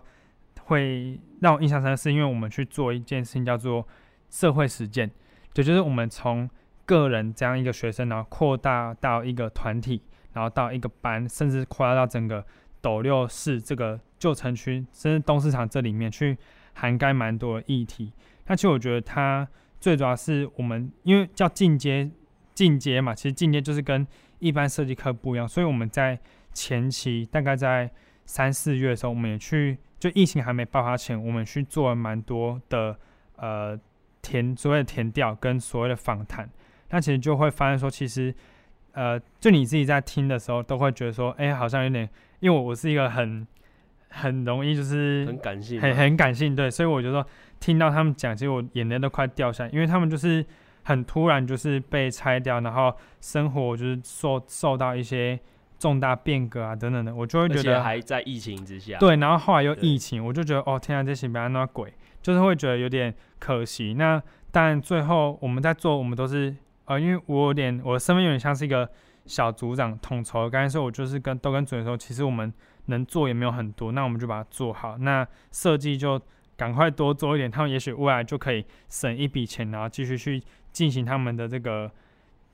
[0.68, 3.86] 会让我印象深刻，是因为我们去做一件事情叫做
[4.30, 5.10] 社会实践。
[5.56, 6.50] 也就是我们从
[6.86, 10.02] 个人这样一个学生，然后扩大到一个团体，
[10.34, 12.46] 然后到一个班，甚至扩大到整个
[12.80, 16.38] 斗六市这个旧城区，甚至东市场这里面去
[16.74, 18.14] 涵盖蛮多的议题。
[18.46, 19.48] 那其实我觉得它
[19.80, 22.10] 最主要是我们因为叫进阶
[22.54, 24.06] 进阶嘛，其实进阶就是跟
[24.40, 26.20] 一般设计课不一样，所以我们在
[26.54, 27.90] 前期大概在
[28.26, 32.98] 三四月的时候，我们也去就疫情还没爆发前，我们去做了蛮多的
[33.38, 33.80] 呃。
[34.20, 36.50] 填所谓的填调跟所谓的访谈，
[36.90, 38.34] 那其实就会发现说，其实，
[38.92, 42.10] 呃，就你自己在听的时候，都会觉得说，哎、欸，好像有点，
[42.42, 43.48] 因为我我是一个很
[44.10, 47.26] 很容易就是很感性，很很感性，对，所以我就说
[47.62, 50.46] 听到他们讲，其实我眼泪都快掉下来，因为他们就是
[50.84, 55.40] 很突然就是被拆掉，然后生活就是受受到一些
[55.80, 61.94] 重大变革啊等等的，我就会觉得还在疫情之下，对，然后后来又疫情，我就觉得哦，天啊，这些不要那么鬼。
[62.20, 63.94] 就是会觉得有点可惜。
[63.94, 68.90] 那但最后我们在做，我们都是呃，因为我有点我的身份有点像是一个
[69.26, 70.50] 小组长统筹。
[70.50, 72.52] 刚才说我就是跟都跟主任说，其实我们
[72.88, 74.98] 能做也没有很多，那我们就把它做好。
[74.98, 76.20] 那设计就
[76.58, 81.90] 赶快多做一点，他们也许未来就可以省一笔钱，然后继续去进行他们的这个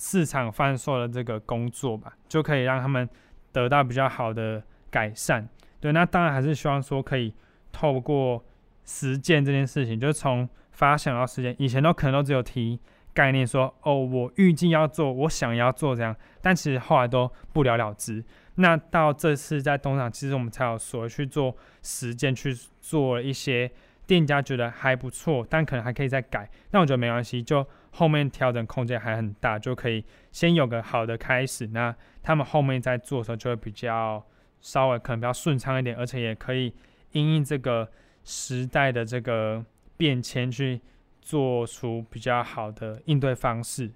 [0.03, 3.07] 市场贩售的这个工作吧，就可以让他们
[3.53, 4.61] 得到比较好的
[4.91, 5.47] 改善。
[5.79, 7.33] 对，那当然还是希望说可以
[7.71, 8.43] 透过
[8.83, 12.77] 实践这件事情，就是从发想到实践，以前都可能都只有提。
[13.13, 18.23] 概念说哦，我预计要做，我想要做这样，但其实后来都不了了之。
[18.55, 23.71] 那到这次在东厂，其实我们才有说去做实践，去做一些
[24.07, 26.49] 店家觉得还不错，但可能还可以再改。
[26.71, 27.63] 那我觉得没关系，就
[27.93, 31.65] 后面调整空间还很大，就可以先有个好的开始。
[31.67, 34.23] 那他们后面在做的时候就会比较
[34.59, 36.73] 稍微可能比较顺畅一点，而且也可以
[37.11, 37.89] 因应这个
[38.23, 39.65] 时代的这个
[39.97, 40.81] 变迁去。
[41.25, 43.89] 做出比较好的应对方式。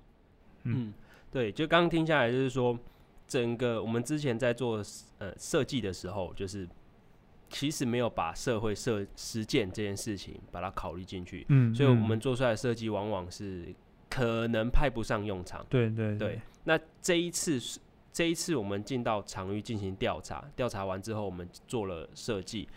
[0.64, 0.94] 嗯，
[1.30, 2.80] 对，就刚刚听下来，就是说，
[3.28, 4.82] 整个我们之前在做
[5.18, 6.66] 呃设计的时候，就是
[7.50, 11.46] 其实没有把社会设实践这件事情把它考虑进去。
[11.50, 13.76] 嗯，所以我们做出来的设计往往是
[14.18, 15.66] 可能派不上用场。
[15.70, 16.42] 对对对，对。
[16.64, 17.60] 那这一次
[18.12, 22.68] 这一次我们进到场域进行调查，调查完之后，我们做了设计，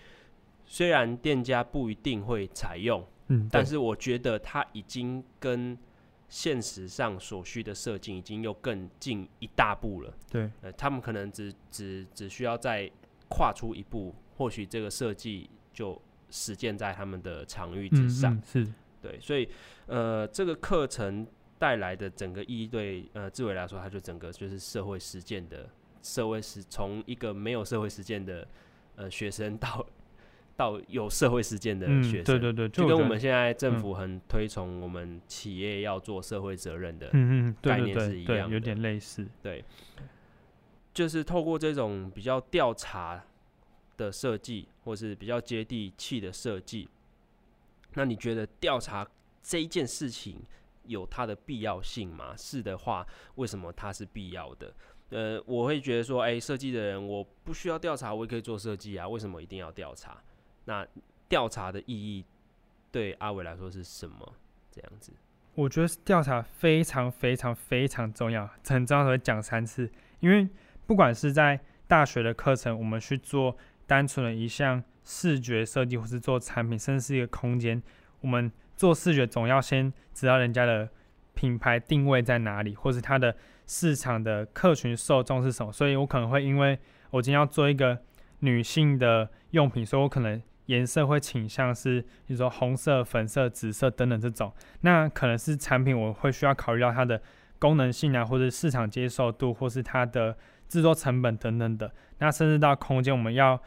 [0.67, 3.03] 虽然店家不一定会采用。
[3.29, 5.79] 嗯，但是我觉得它已经跟
[6.29, 10.13] 现实上所需的设计已经又更进一大步了。
[10.31, 12.91] 对，呃，他们可能只只只需要再
[13.29, 18.35] 跨出一步，或许这个设计就实践在他们的场域之上。
[18.35, 19.49] 嗯嗯、是，对，所以
[19.91, 21.27] 呃，这个课程
[21.59, 25.69] 带来的整个意义对呃志伟来说，他就整个就是社会实践的
[26.01, 28.47] 社会实，从一个没有社会实践的
[28.97, 29.85] 呃学生到。
[30.57, 37.07] 到有社会实践的学生，嗯，对对对，就跟我们现在政府很推崇我们企业要做社会责任的
[37.63, 39.27] 概念是一样的，嗯嗯，对对对对，有点类似。
[39.43, 39.65] 对，
[40.93, 43.25] 就是透过这种比较调查
[43.97, 46.91] 的设计，或是比较接地气的设计，
[47.95, 49.09] 那你觉得调查
[49.43, 50.43] 这一件事情
[50.85, 52.35] 有它的必要性吗？
[52.37, 54.75] 是的话，为什么它是必要的？
[55.11, 60.23] 呃，我会觉得说，哎，设计的人我不需要调查，我也可以做设计啊，为什么一定要调查？
[60.67, 60.87] 那
[61.29, 62.25] 调查的意义
[62.93, 64.35] 对阿伟来说是什么？
[64.71, 65.13] 这样子，
[65.55, 69.91] 我觉得调查非常非常非常重要，很重要，会讲三次。
[70.21, 70.49] 因为
[70.87, 77.83] 不管是在大学的课程，我们去做单纯的一项视觉设计，或是做产品，甚至是一个空间，
[78.21, 78.51] 我们
[78.81, 80.89] 做视觉总要先知道人家的
[81.35, 85.71] 品牌定位在哪里，或是它的市场的客群受众是什么。
[85.71, 86.79] 所以我可能会因为
[87.11, 87.99] 我今天要做一个
[88.39, 90.41] 女性的用品，所以我可能。
[90.67, 97.21] 颜色会倾向是，比如说红色、粉色、紫色等等这种，那可能是产品我会需要考虑到它的
[97.59, 100.37] 功能性啊，或者市场接受度，或是它的
[100.69, 101.93] 制作成本等等的。
[102.19, 103.61] 那甚至到空间，我们要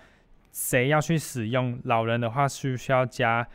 [0.53, 1.77] 谁要去使用？
[1.83, 3.45] 老人的话，需不需要加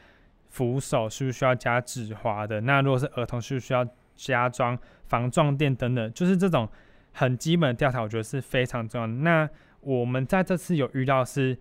[0.48, 1.08] 扶手？
[1.08, 2.60] 需不是需要加止滑的？
[2.62, 6.12] 那如果是儿童，需不是需要加装防撞垫等等？
[6.12, 6.68] 就是这种
[7.12, 9.12] 很基本的调查，我觉得是非常重要的。
[9.12, 9.48] 那
[9.80, 11.58] 我们在这次有遇到是。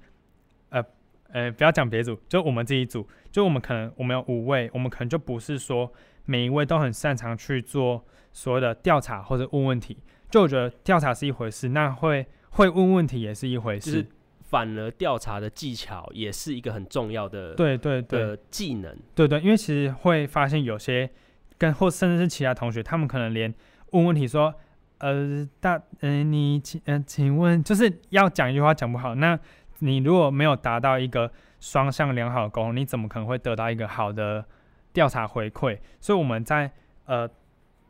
[0.69, 0.83] 呃
[1.29, 5.91] 呃，不要讲别组，就我们这一组，就我们可能我们有五位，我们可能就不是说
[6.25, 9.97] 每一位都很擅长去做所谓的调查或者问问题。
[10.29, 14.05] 就我觉得调查是一回事，那会会问问题也是一回事。
[14.47, 18.93] 反而调查的技巧也是一个很重要的，对对对的技能。
[19.13, 21.09] 对，对对，因为其实会发现有些
[21.57, 23.53] 跟或甚至是其他同学，他们可能连
[23.91, 24.53] 问问题说，
[24.97, 29.39] 呃，大，嗯、呃，你请，嗯、呃，请问，就是要讲一句话讲不好，那。
[29.79, 34.43] 你如果没有达到一个双向良好的沟通，你怎么可能会得到一个好的
[34.91, 35.77] 调查回馈？
[36.01, 36.71] 所以我们在
[37.05, 37.29] 呃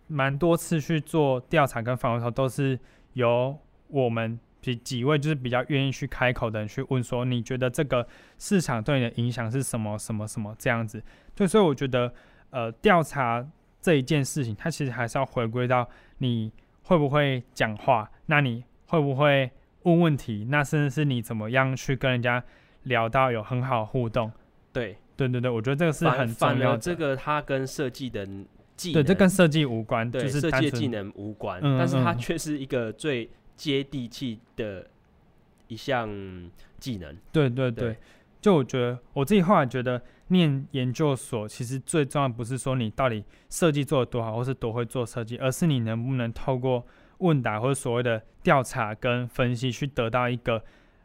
[0.08, 2.78] 蛮多次去做调查跟访问的时候，都是
[3.14, 9.98] 由我们几几位就是比较愿意去开口的人去问说，你觉得这个市场对你的影响是什么？
[9.98, 11.02] 什么什么这样子？
[11.36, 12.14] 对，所以我觉得
[12.50, 13.46] 呃调查
[13.82, 15.88] 这一件事情，它其实还是要回归到
[16.20, 16.52] 你
[16.84, 19.52] 会不会讲话，那你会不会？
[19.84, 22.44] 问问题，那甚至是你怎么样去跟人家
[22.84, 24.30] 聊到有很好互动？
[24.74, 26.78] 对，对对对，我觉得这个是很重要的。
[26.78, 28.26] 这个它跟设计的
[28.76, 34.88] 技能，对，这跟设计无关，对，就是设计技能无关，嗯、但是它却是一个最接地气的
[35.68, 36.10] 一项
[36.80, 37.18] 技能。
[37.34, 37.98] 对对对，对
[38.40, 46.86] 就我觉得我自己后来觉得，念研究所其实最重要不是说你到底设计做的多好，或是多会做设计，而是你能不能透过。
[47.20, 50.64] 问答或者所谓的调查跟分析，去得到一个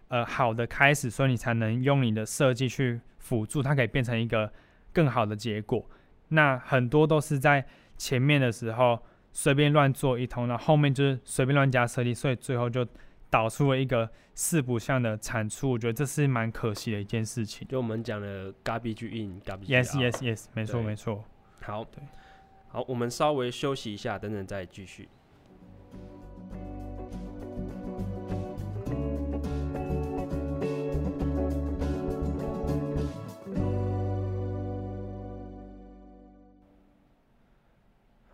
[0.08, 4.52] 呃好的开始，所以你才能用你的设计去辅助，它可以变成一个
[4.92, 5.82] 更好的结果。
[6.28, 7.64] 那很多都是在
[7.96, 9.02] 前面的时候
[9.32, 12.86] 随便乱做一通，然后后面就是随便乱加设计，所以最后就
[13.30, 17.66] 导出了一个四不像的产出，我觉得这是蛮可惜的一件事情。
[17.66, 19.66] 就我们讲的 garbage in，garbage。
[19.66, 21.24] Yes, yes, yes，没错，没错。
[21.62, 22.02] 好，对，
[22.68, 25.08] 好，我们稍微休息一下，等等再继续。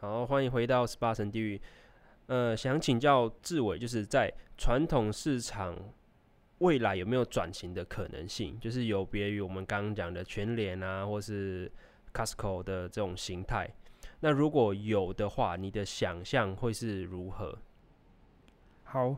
[0.01, 1.61] 好，欢迎回到十八层地狱。
[2.27, 5.77] 呃，想请教志伟，就是在传统市场
[6.59, 8.57] 未来有没有转型的可能性？
[8.61, 11.69] 就是有别于我们刚刚讲的全联啊，或是
[12.15, 13.69] Costco 的这种形态。
[14.21, 17.59] 那如果有的话，你的想象会是如何？
[18.85, 19.17] 好，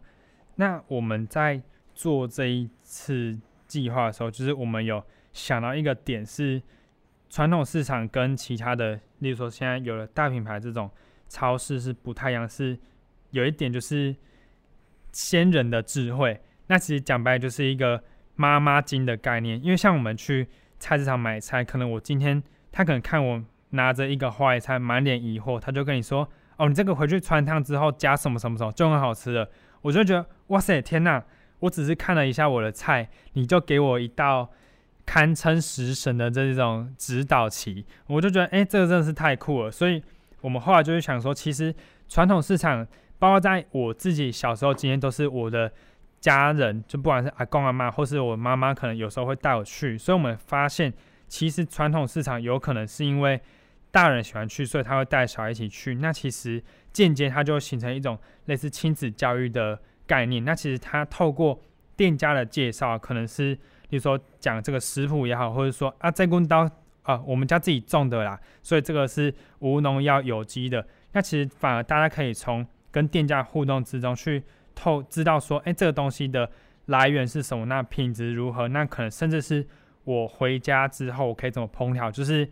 [0.55, 1.61] 那我们在
[1.95, 5.05] 做这一次计划的时候，就是我们有
[5.35, 6.63] 想到一个点是，
[7.29, 10.91] 传统市场跟其他的，例如说现在有了大品牌这种
[11.29, 12.79] 超市是不太一样，是。
[13.33, 14.17] 有一点就是
[15.13, 18.03] 先人的智慧，那其实讲白就是一个
[18.35, 19.63] 妈妈经的概念。
[19.63, 20.49] 因为像我们去
[20.81, 22.43] 菜市场买菜，可能我今天
[22.73, 29.49] 他可能看我拿着一个花椰菜，满脸疑惑，他就跟你说：“哦，你这个回去汆烫之后加什么什么什么就很好吃了。”
[29.83, 31.25] 我就觉得哇塞，天哪！
[31.61, 34.51] 我只是看了一下我的菜，你就给我一道
[35.11, 39.69] 堪称食神的这种指导棋，我就觉得哎，这个真的是太酷了。
[39.69, 40.01] 所以
[40.41, 41.75] 我们后来就是想说，其实
[42.09, 42.87] 传统市场。
[43.19, 45.71] 包括在我自己小时候，经验都是我的
[46.21, 49.99] 家人，就不管是阿公阿妈，或是我妈妈，可能有时候会带我去。
[49.99, 50.91] 所以，我们发现，
[51.29, 53.39] 其实传统市场有可能是因为
[53.91, 55.97] 大人喜欢去，所以他会带小孩一起去。
[55.97, 60.43] 那其实间接它就会形成一种类似亲子教育的概念。
[60.43, 61.61] 那其实他透过
[61.95, 63.59] 店家的介绍，可能是
[63.91, 66.71] 比如说讲这个食谱也好，或者说啊，这根刀
[67.03, 70.87] 啊，我们家自己种的啦，所以这个是无农药、有机的。
[71.13, 74.43] 那其实反而大家可以从跟店家互动之中去
[74.77, 76.49] 透知道说，哎，这个东西的
[76.87, 77.67] 来源是什么？
[77.67, 78.69] 那品质如何？
[78.69, 79.67] 那可能甚至是
[80.05, 82.11] 我回家之后可以怎么烹调？
[82.11, 82.49] 就是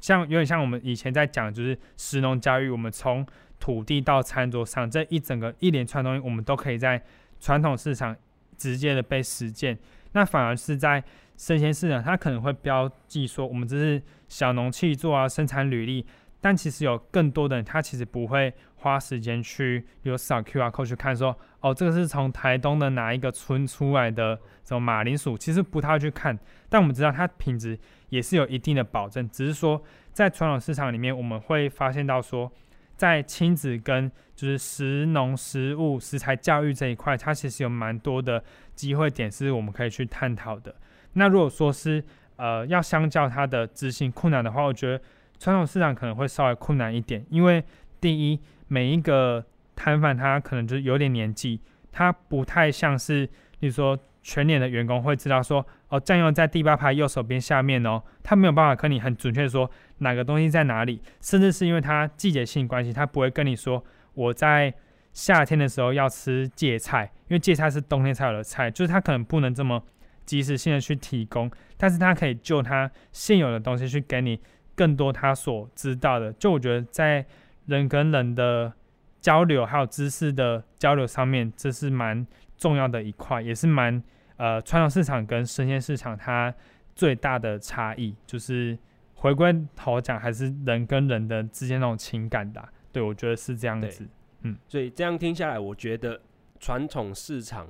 [0.00, 3.26] 像有点像我们以前在讲，就是食农教育，我们从
[3.58, 7.02] 土地到餐桌上这一整个一连串东西，我们都可以在
[7.38, 8.16] 传统市场
[8.56, 9.78] 直接的被实践。
[10.12, 11.02] 那反而是在
[11.36, 16.06] 生鲜市场，它可能会标记说，我们这是小农气作啊，生产履历。
[16.42, 26.38] 但其实有更多的人，他其实不会花时间去，比如扫 QR code 去看说，哦，这个是从台东的哪一个村出来的什么马铃薯，其实不太会去看。
[26.70, 29.82] 但我们知道它品质也是有一定的保证，只是说
[30.14, 32.50] 在传统市场里面，我们会发现到说，
[32.96, 38.42] 在亲子跟就是食农食物食材教育这一块，它其实有蛮多的
[38.80, 40.74] 机会点是我们可以去探讨的。
[41.12, 42.02] 那如果说是
[42.36, 45.02] 呃要相较它的执行困难的话，我觉得。
[45.42, 47.64] 传统市场可能会稍微困难一点，因为
[47.98, 49.42] 第一，每一个
[49.74, 51.58] 摊贩他可能就是有点年纪，
[51.90, 53.26] 他不太像是，
[53.58, 59.70] 比如说全年的员工会知道说，哦，酱油在第八排右手边下面哦，他没有办法跟你很准确说
[60.00, 64.74] 哪个东西在哪里，甚至是因为它季节性关系，他不会跟你说我在
[65.12, 69.82] 夏天的时候要吃芥菜，因为芥菜是冬天才有的菜，就是它可能不能这么
[70.24, 74.40] 及时性的去提供，但是它可以就它现有的东西去给你。
[74.76, 77.26] 更多他所知道的，就我觉得在
[77.66, 78.72] 人跟人的
[79.20, 84.02] 交流还有知识的交流上面，这是蛮重要的一块，也是蛮
[84.38, 86.54] 呃传统市场跟生鲜市场它
[86.94, 88.78] 最大的差异，就是
[89.16, 92.66] 回归头讲还是人跟人的之间那种情感的。
[92.90, 94.08] 对，我觉得是这样子。
[94.42, 96.20] 嗯，所以这样听下来，我觉得
[96.58, 97.68] 传统市场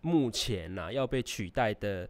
[0.00, 2.08] 目前呐，啊，要被取代的。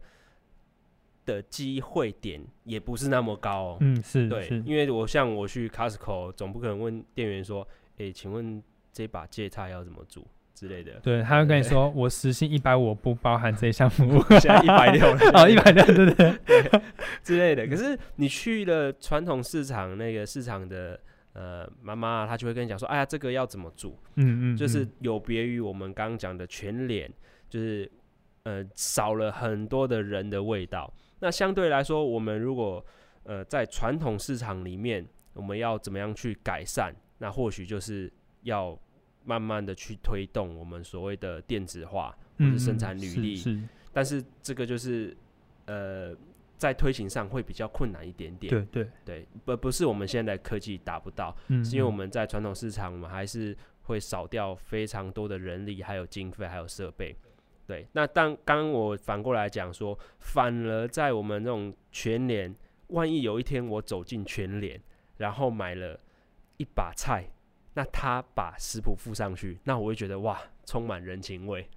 [1.23, 3.77] 的机会点也不是那么高哦。
[3.79, 10.93] 嗯，是，对，是因为我像我去 Costco，总不可能问店员说，哎、欸，请问这把芥菜要怎么煮之类的。
[10.99, 14.19] 对，他会跟你说，我时薪一百五，不包含这一项服务。
[14.41, 15.07] 现在一百六，
[15.37, 16.11] 哦，一百六，对，
[16.43, 16.81] 对，
[17.21, 17.67] 之类的。
[17.67, 20.99] 可是你去了传统市场，那个市场的
[21.33, 23.91] 呃妈妈，她就会跟你讲说，哎呀，这个要怎么做？
[24.15, 27.11] 嗯，嗯嗯，就是有别于我们刚刚讲的全脸，
[27.49, 27.89] 就是
[28.43, 30.93] 呃少了很多的人的味道。
[31.19, 32.83] 那相对来说，我们如果
[33.23, 36.93] 呃在传统市场里面，我们要怎么样去改善？
[37.19, 38.11] 那或许就是
[38.41, 38.77] 要
[39.23, 43.35] 慢慢的去推动我们所谓的电子化或者生产履历。
[43.35, 43.61] 是是。
[43.93, 45.15] 但是这个就是
[45.65, 46.15] 呃
[46.61, 48.51] 在推行上会比较困难一点点。
[48.51, 57.15] 对对对，不不是我们现在科技达不到，是因为我们在传统市场，我们还是会少掉非常多的人力，还有经费，还有设备。
[57.65, 62.55] 对，那当刚刚我反过来讲说，反而在我们这种全联，
[62.89, 64.79] 万一有一天我走进全联，
[65.17, 65.99] 然后买了
[66.57, 67.25] 一把菜，
[67.73, 71.67] 那他把食谱附上去，那我会觉得哇，充满人情味。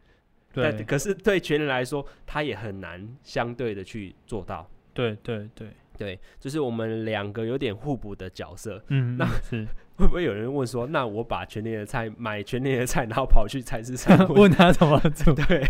[0.52, 4.70] 对，可是对全联来说，他也很难相对的去做到。
[4.94, 5.68] 对对对
[5.98, 8.82] 对，就是我们两个有点互补的角色。
[8.88, 9.66] 嗯， 那是
[9.96, 15.34] 会不会有人问说，那我把全年的菜买全年的菜，然后跑去菜市场 问他怎么做？
[15.34, 15.68] 对，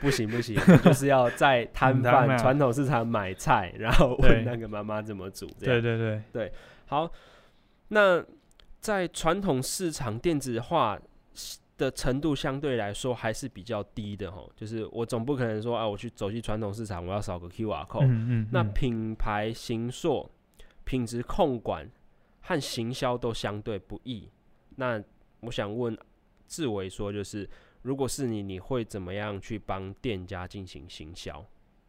[0.00, 5.46] 不行不行，就是要在摊贩传统市场买菜，然后问那个妈妈怎么煮。
[5.60, 6.52] 对对对对，
[6.86, 7.12] 好，
[7.88, 8.24] 那。
[8.80, 10.96] 在传统市场电子化
[11.78, 18.04] 的程度相对来说还是比较低的吼，就是我总不可能说啊，我去走进传统市场，我要扫个 QR code。
[18.04, 18.48] 嗯嗯嗯。
[18.52, 20.30] 那品牌行硕、
[20.84, 21.90] 品质控管
[22.40, 24.28] 和行销都相对不易。
[24.76, 25.02] 那
[25.40, 25.96] 我想问
[26.46, 27.48] 志伟说，就是
[27.82, 31.42] 如果是你，你会怎么样去帮店家进行行销？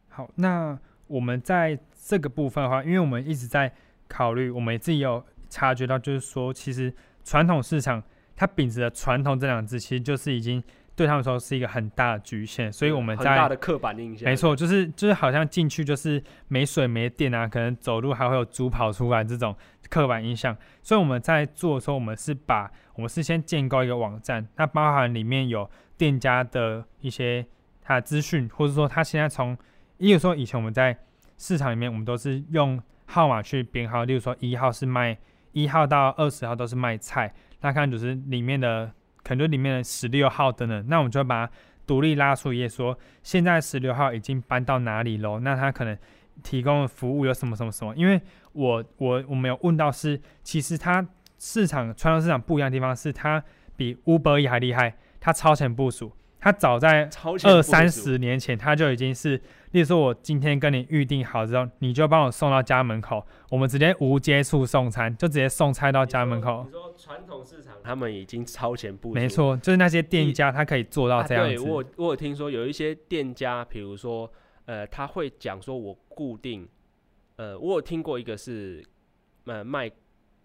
[0.08, 0.78] 好，那
[1.08, 3.74] 我们在这个部分的话，因为我们一直在
[4.08, 5.22] 考虑，我们自己有。
[5.52, 8.00] 察觉到，就是说，其实传统市场
[8.40, 10.64] 它秉持的“传统”这两个字，其实就是已经
[10.96, 12.72] 对他们说是一个很大的局限。
[12.72, 19.54] 所以我们在很大的刻板印象，没错，就是就是好像进去就是没水没电啊，可能走路还会有猪跑出来这种
[19.90, 20.56] 刻板印象。
[20.82, 27.44] 所以我们在做的时候，我们是把我们是先建构一个网站，那包含里面有店家的一些
[27.82, 29.54] 他的资讯，或者说他现在从，
[29.98, 30.96] 例如说以前我们在
[31.36, 35.18] 市场里面，我们都是用号码去编号，例如说一号是卖。
[35.52, 38.92] 一号到二十号都是卖菜，那看就是里面的，
[39.22, 41.52] 可能里面的十六号等等，那我们就把它
[41.86, 45.40] 独立拉出一页，说现在十六号已经搬到哪里喽？
[45.40, 45.96] 那他可能
[46.42, 47.94] 提供的服务有什么什么什么？
[47.96, 48.20] 因为
[48.52, 51.06] 我我我没有问到是，其实它
[51.38, 53.42] 市场传统市场不一样的地方是，它
[53.76, 56.12] 比 Uber 也还厉害，它超前部署。
[56.40, 57.08] 他早在
[57.44, 59.36] 二三十年前，他就已经是，
[59.72, 66.64] 例如说，我今天跟你预定好之后，你就帮我送到家门口，我们直接无接触送餐，就直接送菜到家门口。
[66.64, 69.14] 你说传统市场，他们已经超前部署。
[69.14, 71.52] 没错，就是那些店家，他可以做到这样子。
[71.52, 74.32] 啊、对，我我有听说有一些店家，比如说，
[74.64, 76.66] 呃，他会讲说，我固定，
[77.36, 78.82] 呃，我有听过一个是，
[79.44, 79.90] 呃，卖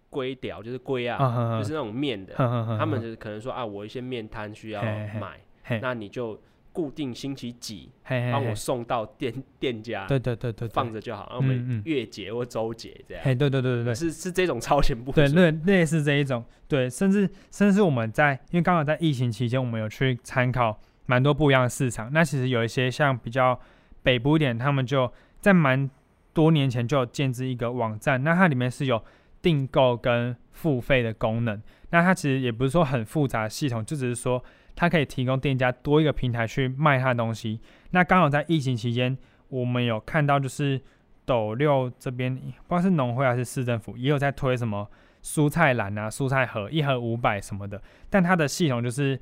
[0.10, 5.40] 龟屌，就是龟啊，呵呵呵就是那种面的，他们就是可能说啊，我一些面摊需要买。
[5.82, 6.40] 那你就
[6.72, 11.26] 固定星期几帮我送到店店家，对对对对，放着就好。
[11.30, 13.24] 然后我们月结或周结这样。
[13.24, 15.16] 嘿，对对对对对，是是这种超前部署。
[15.16, 22.12] 对，类类似这一种，对，甚至甚至我们在，因为刚好在疫情期间，我们有去参考蛮多不一样的市场。
[22.12, 23.58] 那其实有一些像比较
[24.04, 25.10] 北部一点，他们就
[25.40, 25.90] 在蛮
[26.34, 29.02] 多年前就有建置一个网站，那它里面是有
[29.42, 31.62] 订购跟付费的功能。
[31.92, 34.44] 那它其实也不是说很复杂的系统，就只是说。
[34.76, 37.62] 它可以提供店家多一个平台去卖它的东西。
[37.92, 39.18] 那刚好在疫情期间，
[39.48, 40.82] 我们有看到就是
[41.26, 44.86] 斗六这边，不知道是农会还是市政府，也有在推什么
[45.24, 47.82] 蔬菜篮啊、蔬菜盒，一盒五百什么的。
[48.10, 49.18] 但它的系统就是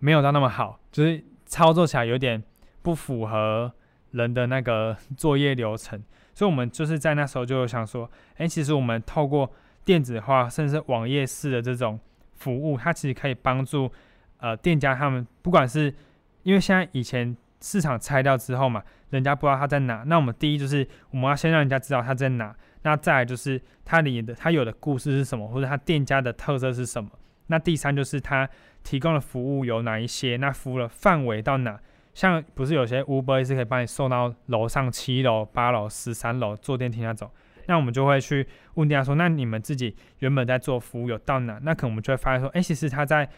[0.00, 2.42] 没有到那么好，就是操作起来有点
[2.82, 3.72] 不符合
[4.10, 6.02] 人的那个作业流程。
[6.34, 9.50] 所以我们就是在那时候就想说，哎，其实我们透过
[9.84, 11.98] 电子化甚至网页式的这种
[12.34, 13.90] 服务，它其实可以帮助。
[14.40, 15.94] 呃，店家他们不管是
[16.42, 27.10] 因为现在以前市场拆掉之后嘛，人家不知道他在哪，那我们第一就是我们要先让人家知道他在哪，那再来就是他里的他有的故事是什么，或者他店家的特色是什么，
[27.48, 28.48] 那第三就是他
[28.82, 31.78] 提供的服务有哪一些，那服务的范围到哪，
[32.14, 37.30] 像不是有些 Uber 是可以帮你送到楼上七楼、八楼、十三楼坐电梯那种，
[37.66, 41.60] 那我们就会去问店家说，那你们自己原本在做服务有到哪？
[41.62, 43.28] 那可能我们就会发现说，哎，其实他在。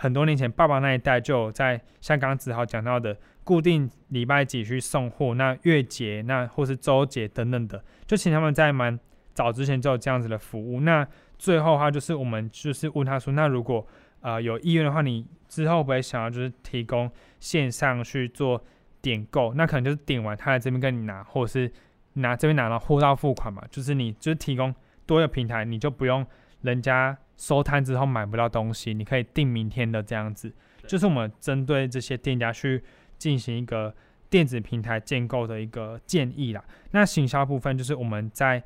[0.00, 8.96] 很多年前，爸爸那一代就有在像刚子豪讲到的，固定礼拜几去送货，那月结，那或是周结等等的，就请他们在蛮
[9.34, 10.82] 早之前就有这样子的服务。
[10.82, 11.04] 那
[11.36, 13.84] 最后的话，就是我们就是问他说，那如果
[14.20, 18.64] 呃有意愿的话，你之后不会想要就是提供线上去做
[19.02, 19.52] 点购？
[19.54, 21.72] 那可能就是点完他来这边跟你拿，或者是
[22.12, 24.72] 拿这边拿到货到付款嘛，就是你就是提供
[25.06, 26.24] 多一个平台，你就不用
[26.60, 27.18] 人家。
[27.38, 30.52] 收摊之后买不到东西，你可以订明天的这样子，
[30.86, 32.82] 就是我们针对这些店家去
[33.16, 33.94] 进行一个
[34.28, 36.62] 电子平台建构的一个建议啦。
[36.90, 38.62] 那行销部分就是我们在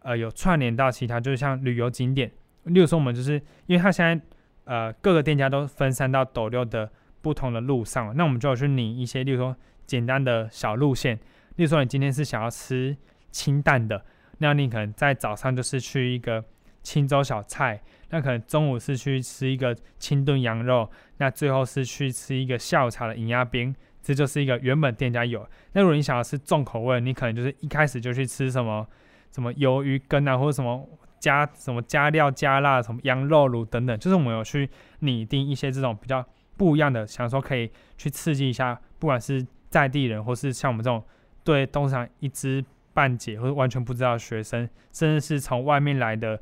[0.00, 2.30] 呃有串联到其他，就是像旅游景点，
[2.62, 3.34] 例如说我们就是
[3.66, 4.24] 因为它现在
[4.64, 11.16] 呃各个店家都分散到斗六的不同的路上，那我们就有去拟一些，例如说简单的小路线，
[11.56, 12.96] 例如说你今天是想要吃
[13.32, 14.04] 清淡的，
[14.38, 16.44] 那你可能在早上就是去一个
[16.82, 17.80] 清粥小菜。
[18.10, 25.48] 那可能中午是去吃一个清炖羊肉，那最后是去吃一个下午茶的银鸭冰，这就是一个原本店家有。
[25.72, 28.86] 那如果你想要吃重口味，你可能就是一开始就去吃什么
[29.30, 30.86] 什么鱿鱼羹啊，或者什么
[31.18, 34.68] 加什么加料加辣，什么羊肉炉等等，就是我们有去
[34.98, 36.22] 拟定一些这种比较
[36.58, 41.02] 不一样的，想说可以去刺激一下，不管是在地人，或是像我们这种
[41.44, 42.62] 对东厂一知
[42.92, 46.38] 半解或者完全不知道的学生，甚至是从外面来的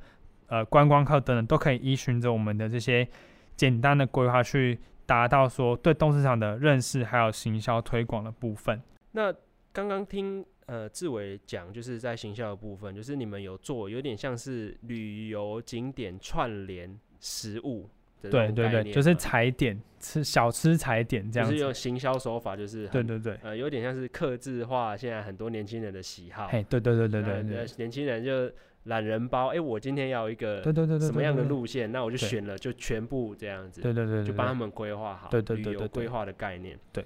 [0.51, 3.09] 呃观光客等等，都可以依循着我们的这些
[3.57, 8.81] 简单的规划去达到说对东市场的认识，还有行销推广的部分。
[9.13, 9.33] 那
[9.73, 17.89] 刚刚听呃志伟讲，就是在行销的部分，就是你们有做有点像是旅游景点串联食物。
[18.23, 26.47] 对对对，就是踩点吃小吃踩点这样子，就是用行销手法，就是对对对，呃，有点像是客制化现在很多年轻人的喜好。
[26.49, 28.53] 嘿，对对对对对对，年轻人就
[28.85, 33.81] 懒人包，哎，我今天要一个对对对什么样的路线，那我就选了，就全部这样子。
[33.81, 36.79] 对对对，就帮他们规划好，对对对，旅游规划的概念。
[36.93, 37.05] 对，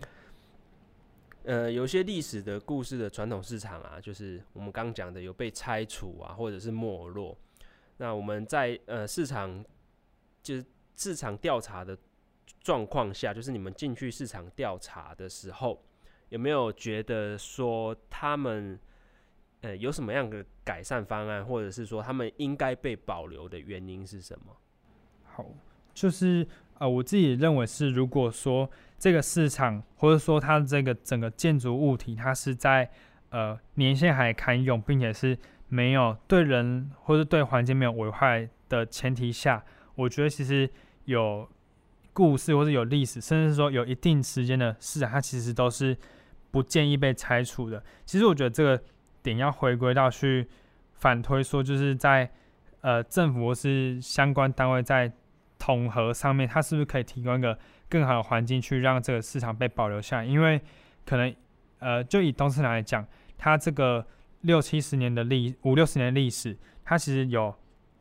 [1.45, 7.37] 呃，有些历史的故事的传统市场啊，就是我们刚讲的有被拆除啊，或者是没落。
[7.97, 9.65] 那我们在呃市场
[10.43, 10.65] 就是。
[10.97, 11.99] 市场调查的
[12.61, 15.83] 状况下，就是你们进去市场调查的时候，
[16.29, 18.79] 有没有觉得说他们
[19.65, 24.55] 呃有什么样的改善方案，或者是说他们应该被保留的原因是什么？
[25.25, 25.45] 好，
[25.93, 26.47] 就是
[26.79, 32.91] 呃我自己认为是，如果说这个市场或者说它这个整个建筑物体，它是在
[33.31, 35.37] 呃年限还堪用，并且是
[35.69, 39.65] 没有对人或者对环境没有危害的前提下。
[39.95, 40.69] 我觉得其实
[41.07, 41.49] 有
[42.13, 45.97] 故事，或者有历史，甚至说有一定时间的市场，它其实都是
[46.51, 47.83] 不建议被拆除的。
[48.05, 48.83] 其实我觉得这个
[49.25, 50.47] 点要回归到去
[50.93, 52.31] 反推说，就是在
[52.83, 55.11] 呃政府或是相关单位在
[55.59, 57.59] 统合上面，它是不是可以提供一个
[57.89, 60.25] 更好的环境去让这个市场被保留下来？
[60.25, 60.61] 因为
[61.05, 61.35] 可能
[61.81, 63.05] 呃就以东市场来讲，
[63.37, 64.07] 它这个
[64.43, 67.53] 六七十年的历五六十年历史，它其实有。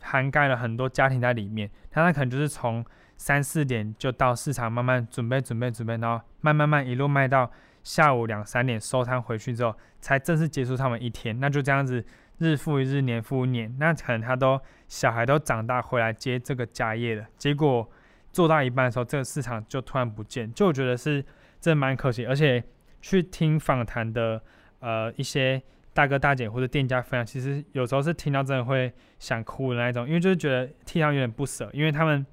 [0.06, 7.50] 涵盖了很多家庭在里面，那它可能就是从三四点就到市场慢慢准备准备准备，然后慢慢慢一路卖到
[7.84, 11.40] 下午两三点收摊回去之后，才正式结束他们一天。
[11.40, 12.04] 那就这样子
[12.40, 17.88] 日复一日，年复一年，那可能他都小孩都长大回来接这个家业了，结果
[18.32, 21.24] 做到一半的时候，这个市场就突然不见，就我觉得是
[21.62, 22.26] 这蛮可惜。
[22.26, 22.64] 而且
[23.02, 24.42] 去听访谈的
[24.80, 25.62] 呃一些。
[25.96, 32.26] 大哥大姐或者店家分享，其实有时候是听到真的会想哭的那一种，因为就是觉得替他们有点不舍，因为他们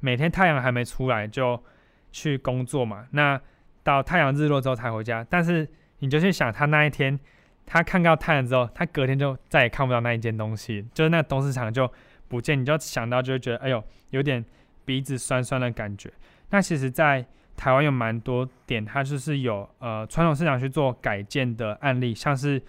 [0.00, 1.62] 每天太阳还没出来就
[2.10, 3.38] 去工作嘛，那
[3.82, 5.24] 到太阳日落之后才回家。
[5.28, 5.68] 但是
[5.98, 7.18] 你就去想，他那一天
[7.66, 11.90] 他看到太阳之后，他隔天就再也看不到那一件东西，就是那东市场就
[12.28, 14.44] 不见，你就想到就会觉得哎呦，有点
[14.84, 16.12] 鼻子酸酸的感觉。
[16.50, 17.24] 那其实，在
[17.56, 22.62] 台湾有蛮多点，它就是有呃传统市场去做改建的案例，像是。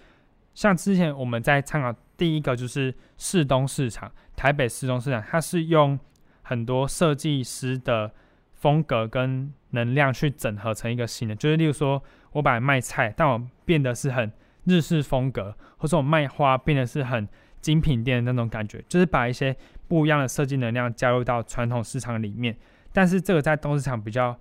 [0.54, 5.98] 像之前我们在参考第一个就是市东市场，台北市东市场，它是用
[6.42, 8.08] 很多设计师的
[8.54, 12.02] 风格跟能量去整合成一个新的，就是例如说
[12.32, 14.32] 我本来卖菜，但我变得是很
[14.64, 17.28] 日式风格，或者我卖花变得是很
[17.60, 22.56] 精品店的那种感觉，就是把一些不一样的设计能量加入到传统市场里面。
[22.92, 24.38] 但是这个在东市场比较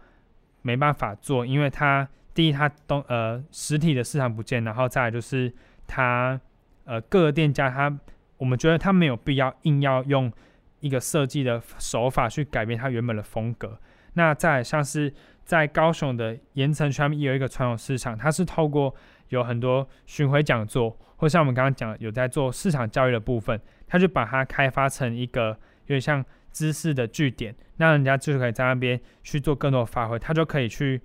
[0.62, 5.54] 没办法做，因为它第一它东呃实体的市场不见，然后再来就是。
[5.86, 6.40] 它
[6.86, 8.00] 呃，各个店家它，
[8.38, 10.32] 我们觉得它没有必要硬要用
[10.80, 13.78] 一个设计的手法去改变它原本的风格。
[14.14, 18.94] 那再像是在高雄的盐埕区，也有一个传统市场，它是透过
[19.30, 25.50] 有很多巡回讲座，或像我们刚刚讲有在做市场教育的部分，他就把它开发成一个
[25.88, 31.02] 有点像知识的据点，那人家就可以在那边去做更多的发挥，他就可以去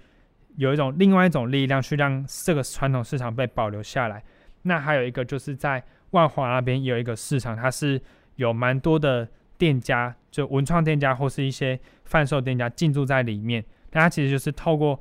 [0.57, 4.23] 有一种另外一种力量去让这个传统市场被保留下来。
[4.63, 8.01] 那还有一个就是在万华那边有一个市场，它是
[8.37, 11.79] 有蛮多的店家，就文创店家或是一些
[12.09, 13.65] 贩售店家进驻在里面。
[13.93, 15.01] 那它其实就是透过，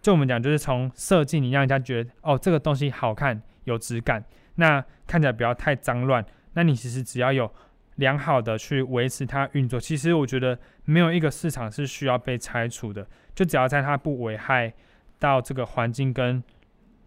[0.00, 4.24] 就我们讲，就是从设计你让人家觉得哦，这个东西好看有质感，
[4.54, 6.24] 那看起来不要太脏乱。
[6.52, 7.52] 那你其实只要有
[7.96, 14.72] 良好的去维持它运作，其实我觉得没有一个市场是需要被拆除的，就只要在它不危害
[15.18, 16.42] 到这个环境跟。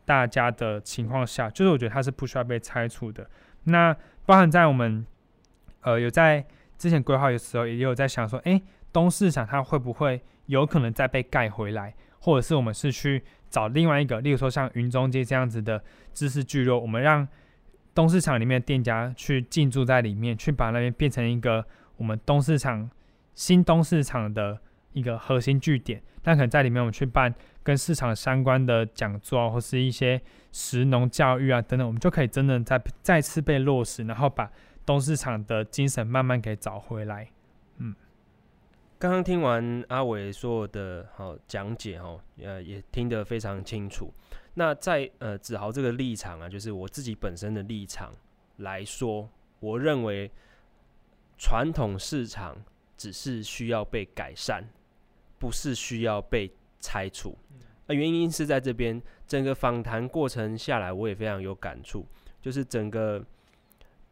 [0.05, 3.29] 大家的情况下，就是我觉得它是不需要被拆除的。
[3.65, 5.05] 那包含在我们
[5.81, 6.43] 呃有在
[6.79, 8.59] 之前规划的时候，也有在想说，哎，
[8.91, 15.83] 东市场它会不会有可能再被盖回来，或者是我们是去找另外一个，例如说像云中街这样子的
[16.13, 17.27] 知识聚落，我们让
[17.93, 21.65] 东市场里面的店家去进驻在里面，去把那边变成一个
[21.97, 22.89] 我们东市场
[23.35, 24.59] 新东市场的
[24.93, 26.01] 一个核心据点。
[26.23, 27.33] 那可能在里面我们去办。
[27.61, 30.19] 跟市场相关的讲座，或是一些
[30.51, 34.49] 食农教育啊等等，我们就可以真的再再次被落实，然后把
[34.87, 37.27] 东市场的精神慢慢给找回来。
[38.99, 44.11] 刚刚听完阿伟所有的好讲解哈，呃，也听得非常清楚。
[44.55, 48.13] 那在呃子豪这个立场啊，就是我自己本身的立场
[48.57, 49.29] 来说，
[49.61, 50.29] 我认为
[51.37, 52.61] 传统市场
[52.97, 54.67] 只是需要被改善，
[55.39, 57.37] 不是需要被拆除。
[57.87, 62.05] 那原因是在这边，整个访谈过程下来，我也非常有感触，
[62.41, 63.25] 就是整个。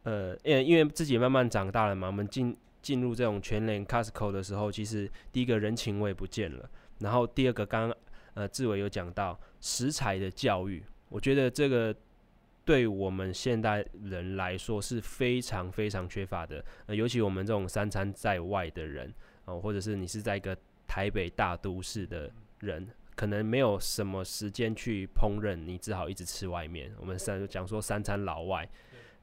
[0.04, 6.70] 呃，因因为自己慢慢长大了嘛，我们进进入这种全联 Costco 的时候，其实第一个人情味不见了，
[7.00, 7.96] 然后第二个刚刚
[8.34, 11.94] 呃志伟有讲到食材的教育，我觉得这个
[12.64, 19.12] 对我们现代人来说是非常非常缺乏的，呃，尤其我们这种三餐在外的人
[19.44, 20.56] 哦，或者是你是在一个
[20.86, 26.92] 台北大都市的人，可能没有什么时间去烹饪，你只好一直吃外面。
[27.00, 28.68] 我们三讲说三餐老外，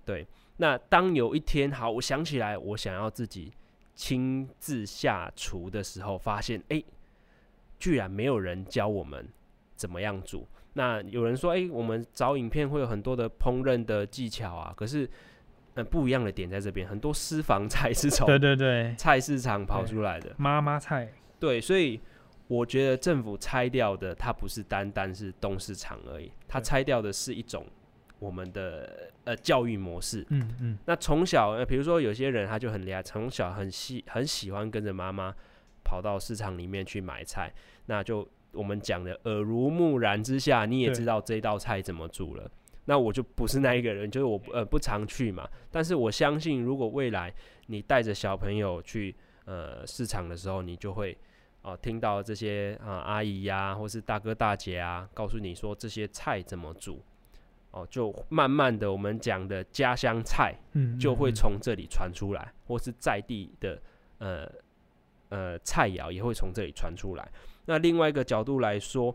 [0.03, 0.25] 对。
[0.57, 3.51] 那当有一天，好，我想起来，我想要自己
[3.93, 6.85] 亲自下厨的时候，发现，哎、欸，
[7.77, 9.27] 居然没有人教我们
[9.75, 10.47] 怎么样煮。
[10.73, 15.09] 那有人说，哎、欸，我们找影片会有很多的烹饪的技巧啊，可是，
[15.73, 21.11] 呃，不一样的点在这边，很多私房菜是从对对对菜市场跑出来的妈妈菜。
[21.37, 21.99] 对，所以
[22.47, 27.65] 我觉得政府拆掉的，它不是单单是东市场而已，它拆掉的是一种。
[28.19, 35.33] 我们的呃教育模式，嗯嗯，那从小呃，比如说有些人他就很厉害，从小很喜很喜欢跟着妈妈
[35.83, 37.53] 跑到市场里面去买菜，
[37.87, 42.49] 那就我们讲的耳濡目染之下，你也知道这道菜怎么煮了。
[42.85, 47.33] 那我就不是那一个人，就是我呃不常去嘛，但是我相信，如果未来
[47.65, 51.11] 你带着小朋友去呃市场的时候，你就会
[51.63, 57.03] 哦、呃、听到这些啊、呃、阿姨呀、啊，或是大哥大姐啊，告诉你说这些菜怎么煮。
[57.75, 63.81] 哦，就慢慢的，我们讲的家乡菜，嗯，就会从这里传出来，嗯嗯嗯，或是在地的，
[64.19, 64.49] 呃
[65.27, 67.29] 呃菜肴也会从这里传出来。
[67.65, 69.13] 那另外一个角度来说，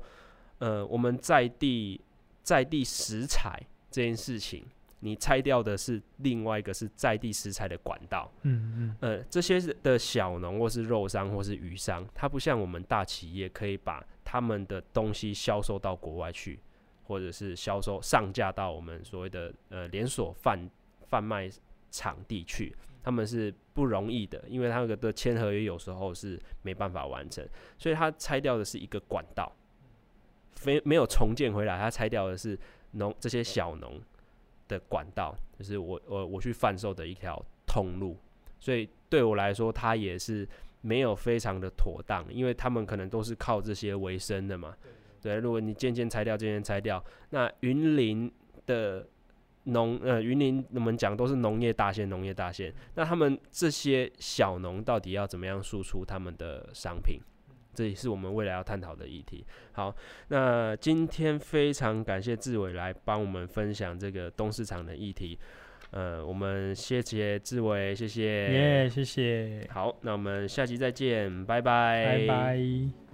[0.59, 1.99] 呃，我们在地
[2.43, 3.59] 在地食材
[3.91, 4.63] 这件事情，
[4.99, 16.61] 你拆掉的是另外一个是在地食材的管道，嗯嗯，呃，这些的小农或是肉商或是鱼商，它不像我们大企业可以把他们的东西销售到国外去。
[17.11, 20.71] 或者是销售上架到我们所谓的呃连锁贩
[21.09, 21.51] 贩卖
[21.91, 27.45] 场地去，他们是不容易的，因为他们的签合约有时候是没办法完成，
[27.77, 29.53] 所以他拆掉的是一个管道，
[30.53, 32.57] 非没有重建回来，他拆掉的是
[32.93, 34.01] 农这些小农
[34.69, 38.17] 的管道，就是我我我去贩售的一条通路，
[38.61, 40.49] 所以对我来说，他也是
[40.81, 44.77] 没有非常的妥当，因为他们可能都是靠这些为生的嘛。
[45.21, 48.31] 对，如果你渐渐拆掉，渐渐拆掉，那云林
[48.67, 49.07] 的
[49.65, 57.21] 农呃，云林我们讲都是农业大县，农业大县，那他们这些小农到底要怎么样输出他们的商品？
[57.73, 59.47] 这也是我们未来要探讨的议题。
[59.73, 59.95] 好，
[60.29, 65.39] 那今天非常感谢志伟来帮我们分享这个东市场的议题。
[65.93, 69.69] 呃，我们谢谢志伟，谢谢，耶，yeah, 谢谢。
[69.73, 73.10] 好，那我们下期再见，拜拜，拜拜。